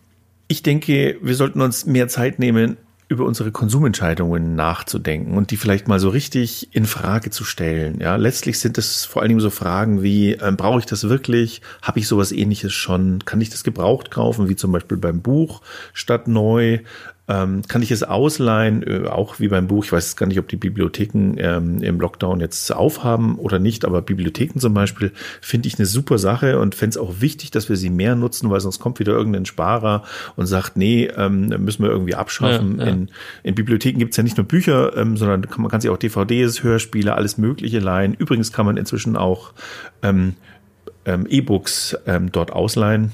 ich 0.46 0.62
denke, 0.62 1.18
wir 1.20 1.34
sollten 1.34 1.60
uns 1.60 1.84
mehr 1.84 2.06
Zeit 2.06 2.38
nehmen, 2.38 2.76
über 3.08 3.24
unsere 3.24 3.52
Konsumentscheidungen 3.52 4.56
nachzudenken 4.56 5.36
und 5.36 5.50
die 5.50 5.56
vielleicht 5.56 5.86
mal 5.86 6.00
so 6.00 6.08
richtig 6.08 6.74
in 6.74 6.86
Frage 6.86 7.30
zu 7.30 7.44
stellen. 7.44 8.00
Ja, 8.00 8.16
letztlich 8.16 8.58
sind 8.58 8.78
es 8.78 9.04
vor 9.04 9.22
allen 9.22 9.28
Dingen 9.28 9.40
so 9.40 9.50
Fragen 9.50 10.02
wie, 10.02 10.32
äh, 10.32 10.52
brauche 10.56 10.80
ich 10.80 10.86
das 10.86 11.08
wirklich? 11.08 11.62
Habe 11.82 12.00
ich 12.00 12.08
sowas 12.08 12.32
ähnliches 12.32 12.72
schon? 12.72 13.20
Kann 13.24 13.40
ich 13.40 13.50
das 13.50 13.62
gebraucht 13.62 14.10
kaufen, 14.10 14.48
wie 14.48 14.56
zum 14.56 14.72
Beispiel 14.72 14.96
beim 14.96 15.22
Buch 15.22 15.62
statt 15.92 16.26
neu? 16.26 16.80
Ähm, 17.28 17.62
kann 17.66 17.82
ich 17.82 17.90
es 17.90 18.04
ausleihen, 18.04 18.84
äh, 18.84 19.08
auch 19.08 19.40
wie 19.40 19.48
beim 19.48 19.66
Buch. 19.66 19.84
Ich 19.84 19.92
weiß 19.92 20.14
gar 20.16 20.26
nicht, 20.26 20.38
ob 20.38 20.46
die 20.48 20.56
Bibliotheken 20.56 21.34
ähm, 21.38 21.82
im 21.82 22.00
Lockdown 22.00 22.38
jetzt 22.38 22.72
aufhaben 22.72 23.36
oder 23.36 23.58
nicht, 23.58 23.84
aber 23.84 24.00
Bibliotheken 24.00 24.60
zum 24.60 24.74
Beispiel 24.74 25.10
finde 25.40 25.66
ich 25.66 25.78
eine 25.78 25.86
super 25.86 26.18
Sache 26.18 26.60
und 26.60 26.76
fände 26.76 26.90
es 26.90 26.96
auch 26.98 27.20
wichtig, 27.20 27.50
dass 27.50 27.68
wir 27.68 27.76
sie 27.76 27.90
mehr 27.90 28.14
nutzen, 28.14 28.48
weil 28.50 28.60
sonst 28.60 28.78
kommt 28.78 29.00
wieder 29.00 29.12
irgendein 29.12 29.44
Sparer 29.44 30.04
und 30.36 30.46
sagt, 30.46 30.76
nee, 30.76 31.06
ähm, 31.16 31.48
müssen 31.48 31.82
wir 31.82 31.90
irgendwie 31.90 32.14
abschaffen. 32.14 32.78
Ja, 32.78 32.84
ja. 32.84 32.92
In, 32.92 33.08
in 33.42 33.54
Bibliotheken 33.56 33.98
gibt 33.98 34.12
es 34.12 34.16
ja 34.16 34.22
nicht 34.22 34.36
nur 34.36 34.46
Bücher, 34.46 34.96
ähm, 34.96 35.16
sondern 35.16 35.42
kann, 35.48 35.62
man 35.62 35.70
kann 35.70 35.80
sich 35.80 35.90
auch 35.90 35.98
DVDs, 35.98 36.62
Hörspiele, 36.62 37.14
alles 37.14 37.38
Mögliche 37.38 37.80
leihen. 37.80 38.14
Übrigens 38.14 38.52
kann 38.52 38.66
man 38.66 38.76
inzwischen 38.76 39.16
auch 39.16 39.52
ähm, 40.02 40.34
ähm, 41.04 41.26
E-Books 41.28 41.96
dort 42.32 42.52
ausleihen. 42.52 43.12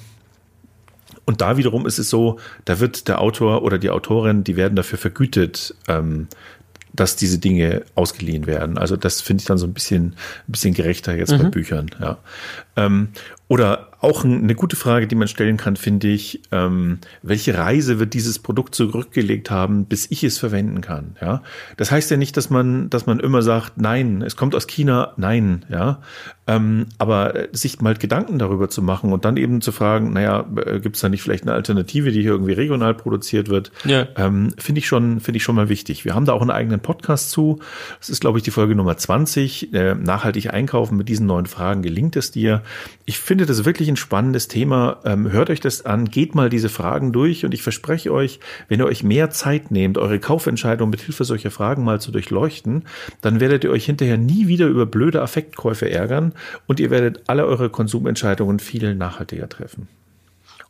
Und 1.25 1.41
da 1.41 1.57
wiederum 1.57 1.87
ist 1.87 1.99
es 1.99 2.11
so, 2.11 2.39
da 2.65 2.81
wird 2.81 3.09
der 3.09 3.21
Autor 3.21 3.63
oder 3.63 3.79
die 3.79 3.91
Autorin, 3.91 4.45
die 4.45 4.57
werden 4.57 4.75
dafür 4.75 4.99
vergütet, 4.99 5.75
ähm, 5.89 6.29
dass 6.93 7.17
diese 7.17 7.39
Dinge 7.39 7.85
ausgeliehen 7.95 8.47
werden. 8.47 8.77
Also 8.77 8.97
das 8.97 9.21
finde 9.21 9.43
ich 9.43 9.47
dann 9.47 9.59
so 9.59 9.67
ein 9.67 9.73
bisschen, 9.73 10.15
ein 10.47 10.53
bisschen 10.53 10.75
gerechter 10.75 11.15
jetzt 11.17 11.33
mhm. 11.33 11.39
bei 11.39 11.49
Büchern. 11.49 11.91
Ja. 12.01 12.19
Ähm, 12.77 13.09
oder 13.53 13.89
auch 14.01 14.25
eine 14.25 14.55
gute 14.55 14.77
Frage, 14.77 15.07
die 15.07 15.15
man 15.15 15.29
stellen 15.29 15.59
kann, 15.59 15.77
finde 15.77 16.09
ich, 16.09 16.41
ähm, 16.53 17.01
welche 17.21 17.59
Reise 17.59 17.99
wird 17.99 18.15
dieses 18.15 18.39
Produkt 18.39 18.75
zurückgelegt 18.75 19.51
haben, 19.51 19.85
bis 19.85 20.11
ich 20.11 20.25
es 20.25 20.39
verwenden 20.39 20.81
kann? 20.81 21.17
Ja, 21.21 21.43
das 21.77 21.91
heißt 21.91 22.11
ja 22.11 22.17
nicht, 22.17 22.35
dass 22.39 22.49
man, 22.49 22.89
dass 22.89 23.05
man 23.05 23.21
immer 23.21 23.43
sagt, 23.43 23.77
nein, 23.77 24.23
es 24.23 24.37
kommt 24.37 24.55
aus 24.55 24.67
China, 24.67 25.13
nein, 25.19 25.67
ja, 25.69 26.01
ähm, 26.49 26.87
aber 26.99 27.49
sich 27.53 27.81
mal 27.81 27.95
Gedanken 27.95 28.41
darüber 28.41 28.69
zu 28.69 28.83
machen 28.83 29.13
und 29.13 29.25
dann 29.25 29.37
eben 29.37 29.61
zu 29.61 29.71
fragen, 29.71 30.13
naja, 30.13 30.45
äh, 30.57 30.81
gibt 30.81 30.97
es 30.97 31.03
da 31.03 31.09
nicht 31.09 31.23
vielleicht 31.23 31.45
eine 31.45 31.53
Alternative, 31.53 32.11
die 32.11 32.23
hier 32.23 32.33
irgendwie 32.33 32.55
regional 32.55 32.95
produziert 32.95 33.49
wird? 33.49 33.71
Ja. 33.85 34.09
Ähm, 34.17 34.53
finde 34.59 34.81
ich 34.81 34.89
schon, 34.89 35.21
finde 35.21 35.37
ich 35.37 35.45
schon 35.45 35.55
mal 35.55 35.69
wichtig. 35.69 36.05
Wir 36.05 36.17
haben 36.17 36.25
da 36.25 36.33
auch 36.33 36.41
einen 36.41 36.51
eigenen 36.51 36.81
Podcast 36.81 37.31
zu. 37.31 37.61
Das 38.01 38.09
ist, 38.09 38.21
glaube 38.21 38.39
ich, 38.39 38.45
die 38.45 38.51
Folge 38.51 38.75
Nummer 38.75 38.97
20. 38.97 39.73
Äh, 39.73 39.95
nachhaltig 39.95 40.53
einkaufen 40.53 40.97
mit 40.97 41.09
diesen 41.09 41.27
neuen 41.27 41.47
Fragen. 41.47 41.83
Gelingt 41.83 42.17
es 42.17 42.33
dir? 42.33 42.63
Ich 43.05 43.21
finde 43.21 43.42
das 43.47 43.65
wirklich 43.65 43.89
ein 43.89 43.97
spannendes 43.97 44.49
Thema. 44.49 45.01
Ähm, 45.05 45.31
hört 45.31 45.51
euch 45.51 45.61
das 45.61 45.85
an, 45.85 46.07
geht 46.07 46.35
mal 46.35 46.49
diese 46.49 46.69
Fragen 46.69 47.13
durch 47.13 47.45
und 47.45 47.55
ich 47.55 47.63
verspreche 47.63 48.13
euch, 48.13 48.41
wenn 48.69 48.81
ihr 48.81 48.87
euch 48.87 49.03
mehr 49.03 49.31
Zeit 49.31 49.71
nehmt, 49.71 49.99
eure 49.99 50.19
Kaufentscheidung 50.19 50.91
mit 50.91 51.01
Hilfe 51.01 51.25
solcher 51.25 51.51
Fragen 51.51 51.85
mal 51.85 52.01
zu 52.01 52.11
durchleuchten, 52.11 52.85
dann 53.21 53.41
werdet 53.41 53.65
ihr 53.65 53.71
euch 53.71 53.87
hinterher 53.87 54.19
nie 54.19 54.49
wieder 54.49 54.67
über 54.67 54.87
blöde 54.87 55.23
Affektkäufe 55.23 55.91
ärgern 55.91 56.33
und 56.67 56.81
ihr 56.81 56.91
werdet 56.91 57.25
alle 57.27 57.47
eure 57.47 57.71
Konsumentscheidungen 57.71 58.59
viel 58.59 58.95
nachhaltiger 58.95 59.49
treffen. 59.49 59.89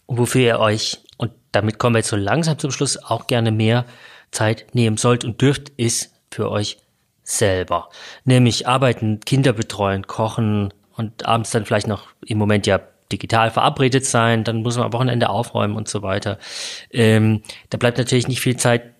Und 0.06 0.18
wofür 0.18 0.42
ihr 0.42 0.58
euch, 0.58 0.98
und 1.16 1.32
damit 1.52 1.78
kommen 1.78 1.94
wir 1.94 2.00
jetzt 2.00 2.08
so 2.08 2.16
langsam 2.16 2.58
zum 2.58 2.70
Schluss, 2.70 2.96
auch 2.96 3.26
gerne 3.26 3.52
mehr 3.52 3.86
Zeit 4.30 4.66
nehmen 4.74 4.96
sollt 4.96 5.24
und 5.24 5.40
dürft, 5.40 5.70
ist 5.76 6.12
für 6.30 6.50
euch 6.50 6.78
selber. 7.22 7.88
Nämlich 8.24 8.66
arbeiten, 8.66 9.20
Kinder 9.20 9.52
betreuen, 9.52 10.06
kochen, 10.06 10.72
und 10.96 11.26
abends 11.26 11.50
dann 11.50 11.64
vielleicht 11.64 11.86
noch 11.86 12.08
im 12.26 12.38
Moment 12.38 12.66
ja 12.66 12.80
digital 13.10 13.50
verabredet 13.50 14.06
sein, 14.06 14.44
dann 14.44 14.62
muss 14.62 14.76
man 14.76 14.86
am 14.86 14.92
Wochenende 14.92 15.28
aufräumen 15.28 15.76
und 15.76 15.88
so 15.88 16.02
weiter. 16.02 16.38
Ähm, 16.90 17.42
da 17.70 17.78
bleibt 17.78 17.98
natürlich 17.98 18.28
nicht 18.28 18.40
viel 18.40 18.56
Zeit 18.56 18.94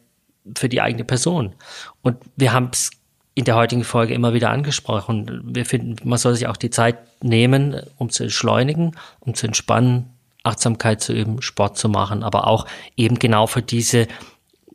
für 0.56 0.68
die 0.68 0.80
eigene 0.80 1.04
Person. 1.04 1.54
Und 2.02 2.18
wir 2.36 2.52
haben 2.52 2.70
es 2.72 2.90
in 3.34 3.44
der 3.44 3.56
heutigen 3.56 3.84
Folge 3.84 4.12
immer 4.12 4.34
wieder 4.34 4.50
angesprochen. 4.50 5.40
Wir 5.44 5.64
finden, 5.64 5.96
man 6.06 6.18
soll 6.18 6.34
sich 6.34 6.46
auch 6.46 6.56
die 6.56 6.70
Zeit 6.70 6.98
nehmen, 7.22 7.80
um 7.96 8.10
zu 8.10 8.24
entschleunigen, 8.24 8.96
um 9.20 9.34
zu 9.34 9.46
entspannen, 9.46 10.10
Achtsamkeit 10.42 11.00
zu 11.00 11.12
üben, 11.12 11.40
Sport 11.40 11.78
zu 11.78 11.88
machen, 11.88 12.22
aber 12.22 12.46
auch 12.46 12.66
eben 12.96 13.18
genau 13.18 13.46
für 13.46 13.62
diese 13.62 14.08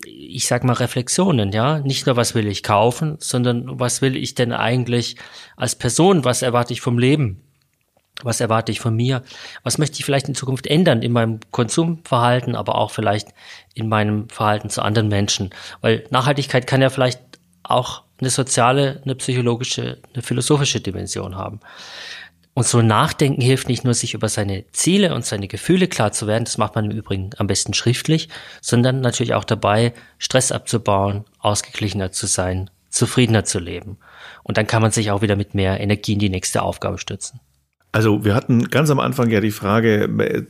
ich 0.07 0.47
sag 0.47 0.63
mal, 0.63 0.73
Reflexionen, 0.73 1.51
ja. 1.51 1.79
Nicht 1.79 2.05
nur, 2.05 2.15
was 2.15 2.35
will 2.35 2.47
ich 2.47 2.63
kaufen, 2.63 3.17
sondern 3.19 3.79
was 3.79 4.01
will 4.01 4.15
ich 4.15 4.35
denn 4.35 4.53
eigentlich 4.53 5.17
als 5.55 5.75
Person? 5.75 6.23
Was 6.23 6.41
erwarte 6.41 6.73
ich 6.73 6.81
vom 6.81 6.97
Leben? 6.97 7.43
Was 8.23 8.41
erwarte 8.41 8.71
ich 8.71 8.79
von 8.79 8.95
mir? 8.95 9.21
Was 9.63 9.77
möchte 9.77 9.99
ich 9.99 10.05
vielleicht 10.05 10.27
in 10.27 10.35
Zukunft 10.35 10.65
ändern 10.65 11.03
in 11.03 11.11
meinem 11.11 11.39
Konsumverhalten, 11.51 12.55
aber 12.55 12.75
auch 12.75 12.91
vielleicht 12.91 13.29
in 13.75 13.89
meinem 13.89 14.27
Verhalten 14.29 14.69
zu 14.69 14.81
anderen 14.81 15.07
Menschen? 15.07 15.51
Weil 15.81 16.05
Nachhaltigkeit 16.09 16.65
kann 16.65 16.81
ja 16.81 16.89
vielleicht 16.89 17.21
auch 17.61 18.03
eine 18.19 18.29
soziale, 18.31 19.01
eine 19.03 19.15
psychologische, 19.15 19.99
eine 20.13 20.23
philosophische 20.23 20.81
Dimension 20.81 21.35
haben. 21.35 21.59
Und 22.57 22.65
so 22.65 22.81
Nachdenken 22.81 23.39
hilft 23.39 23.69
nicht 23.69 23.83
nur, 23.83 23.93
sich 23.93 24.15
über 24.15 24.29
seine 24.29 24.65
Ziele 24.71 25.13
und 25.13 25.23
seine 25.23 25.47
Gefühle 25.47 25.87
klar 25.87 26.11
zu 26.11 26.25
werden, 26.25 26.43
das 26.43 26.57
macht 26.57 26.73
man 26.73 26.89
im 26.89 26.97
Übrigen 26.97 27.29
am 27.37 27.45
besten 27.45 27.75
schriftlich, 27.75 28.29
sondern 28.61 28.99
natürlich 28.99 29.35
auch 29.35 29.43
dabei, 29.43 29.93
Stress 30.17 30.51
abzubauen, 30.51 31.25
ausgeglichener 31.37 32.11
zu 32.11 32.25
sein, 32.25 32.71
zufriedener 32.89 33.43
zu 33.43 33.59
leben. 33.59 33.99
Und 34.41 34.57
dann 34.57 34.65
kann 34.65 34.81
man 34.81 34.89
sich 34.89 35.11
auch 35.11 35.21
wieder 35.21 35.35
mit 35.35 35.53
mehr 35.53 35.79
Energie 35.79 36.13
in 36.13 36.19
die 36.19 36.31
nächste 36.31 36.63
Aufgabe 36.63 36.97
stützen. 36.97 37.41
Also 37.91 38.25
wir 38.25 38.33
hatten 38.33 38.71
ganz 38.71 38.89
am 38.89 38.99
Anfang 38.99 39.29
ja 39.29 39.39
die 39.39 39.51
Frage, 39.51 40.05
äh, 40.05 40.43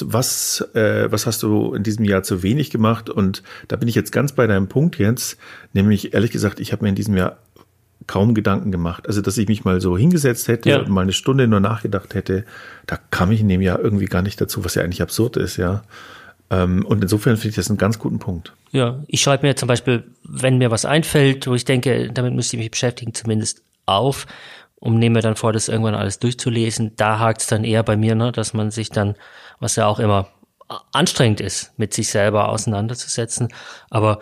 was, 0.00 0.60
äh, 0.74 1.06
was 1.12 1.24
hast 1.24 1.44
du 1.44 1.72
in 1.74 1.84
diesem 1.84 2.04
Jahr 2.04 2.24
zu 2.24 2.42
wenig 2.42 2.70
gemacht? 2.70 3.08
Und 3.08 3.44
da 3.68 3.76
bin 3.76 3.86
ich 3.86 3.94
jetzt 3.94 4.10
ganz 4.10 4.32
bei 4.32 4.48
deinem 4.48 4.66
Punkt 4.66 4.98
jetzt, 4.98 5.38
nämlich 5.72 6.14
ehrlich 6.14 6.32
gesagt, 6.32 6.58
ich 6.58 6.72
habe 6.72 6.82
mir 6.82 6.88
in 6.88 6.96
diesem 6.96 7.16
Jahr 7.16 7.38
kaum 8.06 8.34
Gedanken 8.34 8.72
gemacht. 8.72 9.06
Also, 9.06 9.20
dass 9.20 9.38
ich 9.38 9.48
mich 9.48 9.64
mal 9.64 9.80
so 9.80 9.96
hingesetzt 9.96 10.48
hätte 10.48 10.70
ja. 10.70 10.78
und 10.78 10.88
mal 10.88 11.02
eine 11.02 11.12
Stunde 11.12 11.46
nur 11.46 11.60
nachgedacht 11.60 12.14
hätte, 12.14 12.44
da 12.86 12.98
kam 13.10 13.32
ich 13.32 13.40
in 13.40 13.48
dem 13.48 13.60
Jahr 13.60 13.80
irgendwie 13.80 14.06
gar 14.06 14.22
nicht 14.22 14.40
dazu, 14.40 14.64
was 14.64 14.74
ja 14.74 14.82
eigentlich 14.82 15.02
absurd 15.02 15.36
ist, 15.36 15.56
ja. 15.56 15.82
Ähm, 16.50 16.84
und 16.84 17.02
insofern 17.02 17.36
finde 17.36 17.50
ich 17.50 17.56
das 17.56 17.68
einen 17.68 17.78
ganz 17.78 17.98
guten 17.98 18.18
Punkt. 18.18 18.52
Ja, 18.70 19.02
ich 19.06 19.20
schreibe 19.20 19.46
mir 19.46 19.56
zum 19.56 19.68
Beispiel, 19.68 20.04
wenn 20.24 20.58
mir 20.58 20.70
was 20.70 20.84
einfällt, 20.84 21.46
wo 21.46 21.54
ich 21.54 21.64
denke, 21.64 22.10
damit 22.12 22.34
müsste 22.34 22.56
ich 22.56 22.62
mich 22.62 22.70
beschäftigen, 22.70 23.14
zumindest 23.14 23.62
auf 23.86 24.26
und 24.76 24.98
nehme 24.98 25.14
mir 25.14 25.22
dann 25.22 25.36
vor, 25.36 25.52
das 25.52 25.68
irgendwann 25.68 25.94
alles 25.94 26.18
durchzulesen. 26.18 26.92
Da 26.96 27.18
hakt 27.18 27.40
es 27.40 27.46
dann 27.46 27.64
eher 27.64 27.82
bei 27.82 27.96
mir, 27.96 28.14
ne, 28.14 28.32
dass 28.32 28.52
man 28.52 28.70
sich 28.70 28.90
dann, 28.90 29.14
was 29.58 29.76
ja 29.76 29.86
auch 29.86 29.98
immer 29.98 30.28
anstrengend 30.92 31.40
ist, 31.40 31.72
mit 31.78 31.94
sich 31.94 32.08
selber 32.08 32.48
auseinanderzusetzen. 32.48 33.48
Aber 33.90 34.18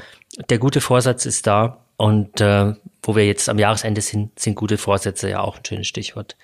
der 0.50 0.58
gute 0.58 0.80
Vorsatz 0.80 1.26
ist 1.26 1.46
da, 1.46 1.81
und 1.96 2.40
äh, 2.40 2.74
wo 3.02 3.16
wir 3.16 3.26
jetzt 3.26 3.48
am 3.48 3.58
Jahresende 3.58 4.00
sind, 4.00 4.38
sind 4.38 4.54
gute 4.54 4.78
Vorsätze 4.78 5.28
ja 5.28 5.40
auch 5.40 5.58
ein 5.58 5.64
schönes 5.64 5.88
Stichwort. 5.88 6.36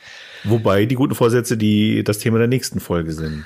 Wobei 0.44 0.86
die 0.86 0.96
guten 0.96 1.14
Vorsätze 1.14 1.56
die 1.56 2.02
das 2.02 2.18
Thema 2.18 2.38
der 2.38 2.48
nächsten 2.48 2.80
Folge 2.80 3.12
sind. 3.12 3.44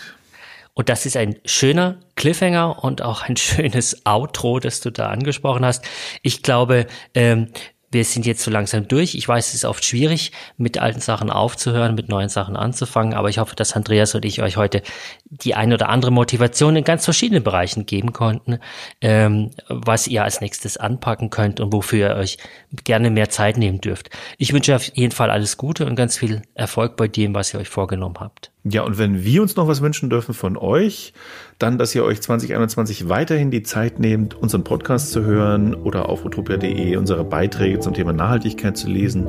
Und 0.75 0.89
das 0.89 1.05
ist 1.05 1.19
ein 1.19 1.37
schöner 1.45 2.01
Cliffhanger 2.17 2.83
und 2.83 3.03
auch 3.03 3.23
ein 3.23 3.37
schönes 3.39 4.07
Outro, 4.07 4.59
das 4.59 4.81
du 4.81 4.91
da 4.91 5.09
angesprochen 5.09 5.65
hast. 5.65 5.85
Ich 6.23 6.43
glaube, 6.43 6.87
ähm, 7.15 7.49
wir 7.93 8.05
sind 8.05 8.27
jetzt 8.27 8.43
so 8.43 8.51
langsam 8.51 8.89
durch. 8.89 9.15
Ich 9.15 9.29
weiß, 9.29 9.49
es 9.49 9.55
ist 9.55 9.65
oft 9.65 9.85
schwierig, 9.85 10.33
mit 10.57 10.79
alten 10.79 11.01
Sachen 11.01 11.31
aufzuhören, 11.31 11.95
mit 11.95 12.09
neuen 12.09 12.29
Sachen 12.29 12.57
anzufangen, 12.57 13.15
aber 13.15 13.29
ich 13.29 13.39
hoffe, 13.39 13.55
dass 13.55 13.75
Andreas 13.75 14.15
und 14.15 14.25
ich 14.25 14.43
euch 14.43 14.57
heute 14.57 14.83
die 15.27 15.55
ein 15.55 15.73
oder 15.73 15.89
andere 15.89 16.11
Motivation 16.11 16.77
in 16.77 16.85
ganz 16.85 17.05
verschiedenen 17.05 17.43
Bereichen 17.43 17.87
geben 17.87 18.13
konnten, 18.13 18.59
ähm, 19.01 19.51
was 19.69 20.07
ihr 20.07 20.25
als 20.25 20.41
nächstes 20.41 20.77
anpacken 20.77 21.31
könnt 21.31 21.61
und 21.61 21.73
wofür 21.73 22.11
ihr 22.11 22.17
euch 22.17 22.39
gerne 22.85 23.11
mehr 23.11 23.29
Zeit 23.29 23.59
nehmen 23.59 23.81
dürft. 23.81 24.11
Ich 24.39 24.53
wünsche 24.53 24.75
auf 24.75 24.85
jeden 24.97 25.13
Fall 25.13 25.31
alles 25.31 25.57
Gute 25.57 25.87
und 25.87 25.95
ganz 25.97 26.17
viel 26.17 26.43
Erfolg 26.55 26.97
bei 26.97 27.09
dem, 27.09 27.35
was 27.35 27.53
ihr 27.53 27.61
euch 27.61 27.69
vorgenommen 27.69 28.17
habt. 28.19 28.52
Ja, 28.65 28.83
und 28.83 28.97
wenn 28.97 29.25
wir 29.25 29.43
uns 29.43 29.57
noch 29.57 29.67
was 29.67 29.83
wünschen 29.83 30.09
dürfen 30.09 30.35
von 30.35 30.57
euch, 30.57 31.15
dann, 31.59 31.79
dass 31.79 31.95
ihr 31.97 32.05
euch 32.05 32.23
2021 32.23 33.09
weiterhin 33.09 33.51
die 33.51 33.65
Zeit 33.65 33.99
nehmt, 33.99 34.35
unseren 34.35 34.63
Podcast 34.63 35.11
zu 35.11 35.25
hören 35.25 35.75
oder 35.75 36.09
auf 36.09 36.25
utopia.de 36.25 36.97
unsere 36.97 37.25
Beiträge 37.25 37.81
zum 37.81 37.93
Thema 37.93 38.13
Nachhaltigkeit 38.13 38.77
zu 38.77 38.89
lesen. 38.89 39.27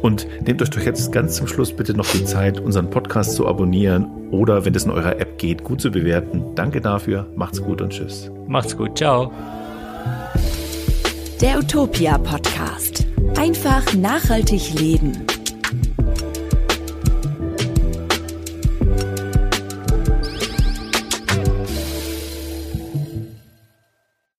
Und 0.00 0.26
nehmt 0.46 0.62
euch 0.62 0.70
doch 0.70 0.80
jetzt 0.80 1.12
ganz 1.12 1.36
zum 1.36 1.46
Schluss 1.46 1.76
bitte 1.76 1.94
noch 1.94 2.08
die 2.10 2.24
Zeit, 2.24 2.58
unseren 2.58 2.88
Podcast 2.88 3.34
zu 3.34 3.46
abonnieren 3.46 4.06
oder, 4.30 4.64
wenn 4.64 4.74
es 4.74 4.84
in 4.84 4.90
eurer 4.90 5.20
App 5.20 5.36
geht, 5.36 5.62
gut 5.62 5.82
zu 5.82 5.90
bewerten. 5.90 6.54
Danke 6.54 6.80
dafür, 6.80 7.26
macht's 7.36 7.62
gut 7.62 7.82
und 7.82 7.90
tschüss. 7.90 8.30
Macht's 8.46 8.74
gut, 8.74 8.96
ciao. 8.96 9.30
Der 11.42 11.58
Utopia 11.58 12.16
Podcast. 12.16 13.06
Einfach 13.36 13.92
nachhaltig 13.94 14.78
leben. 14.78 15.26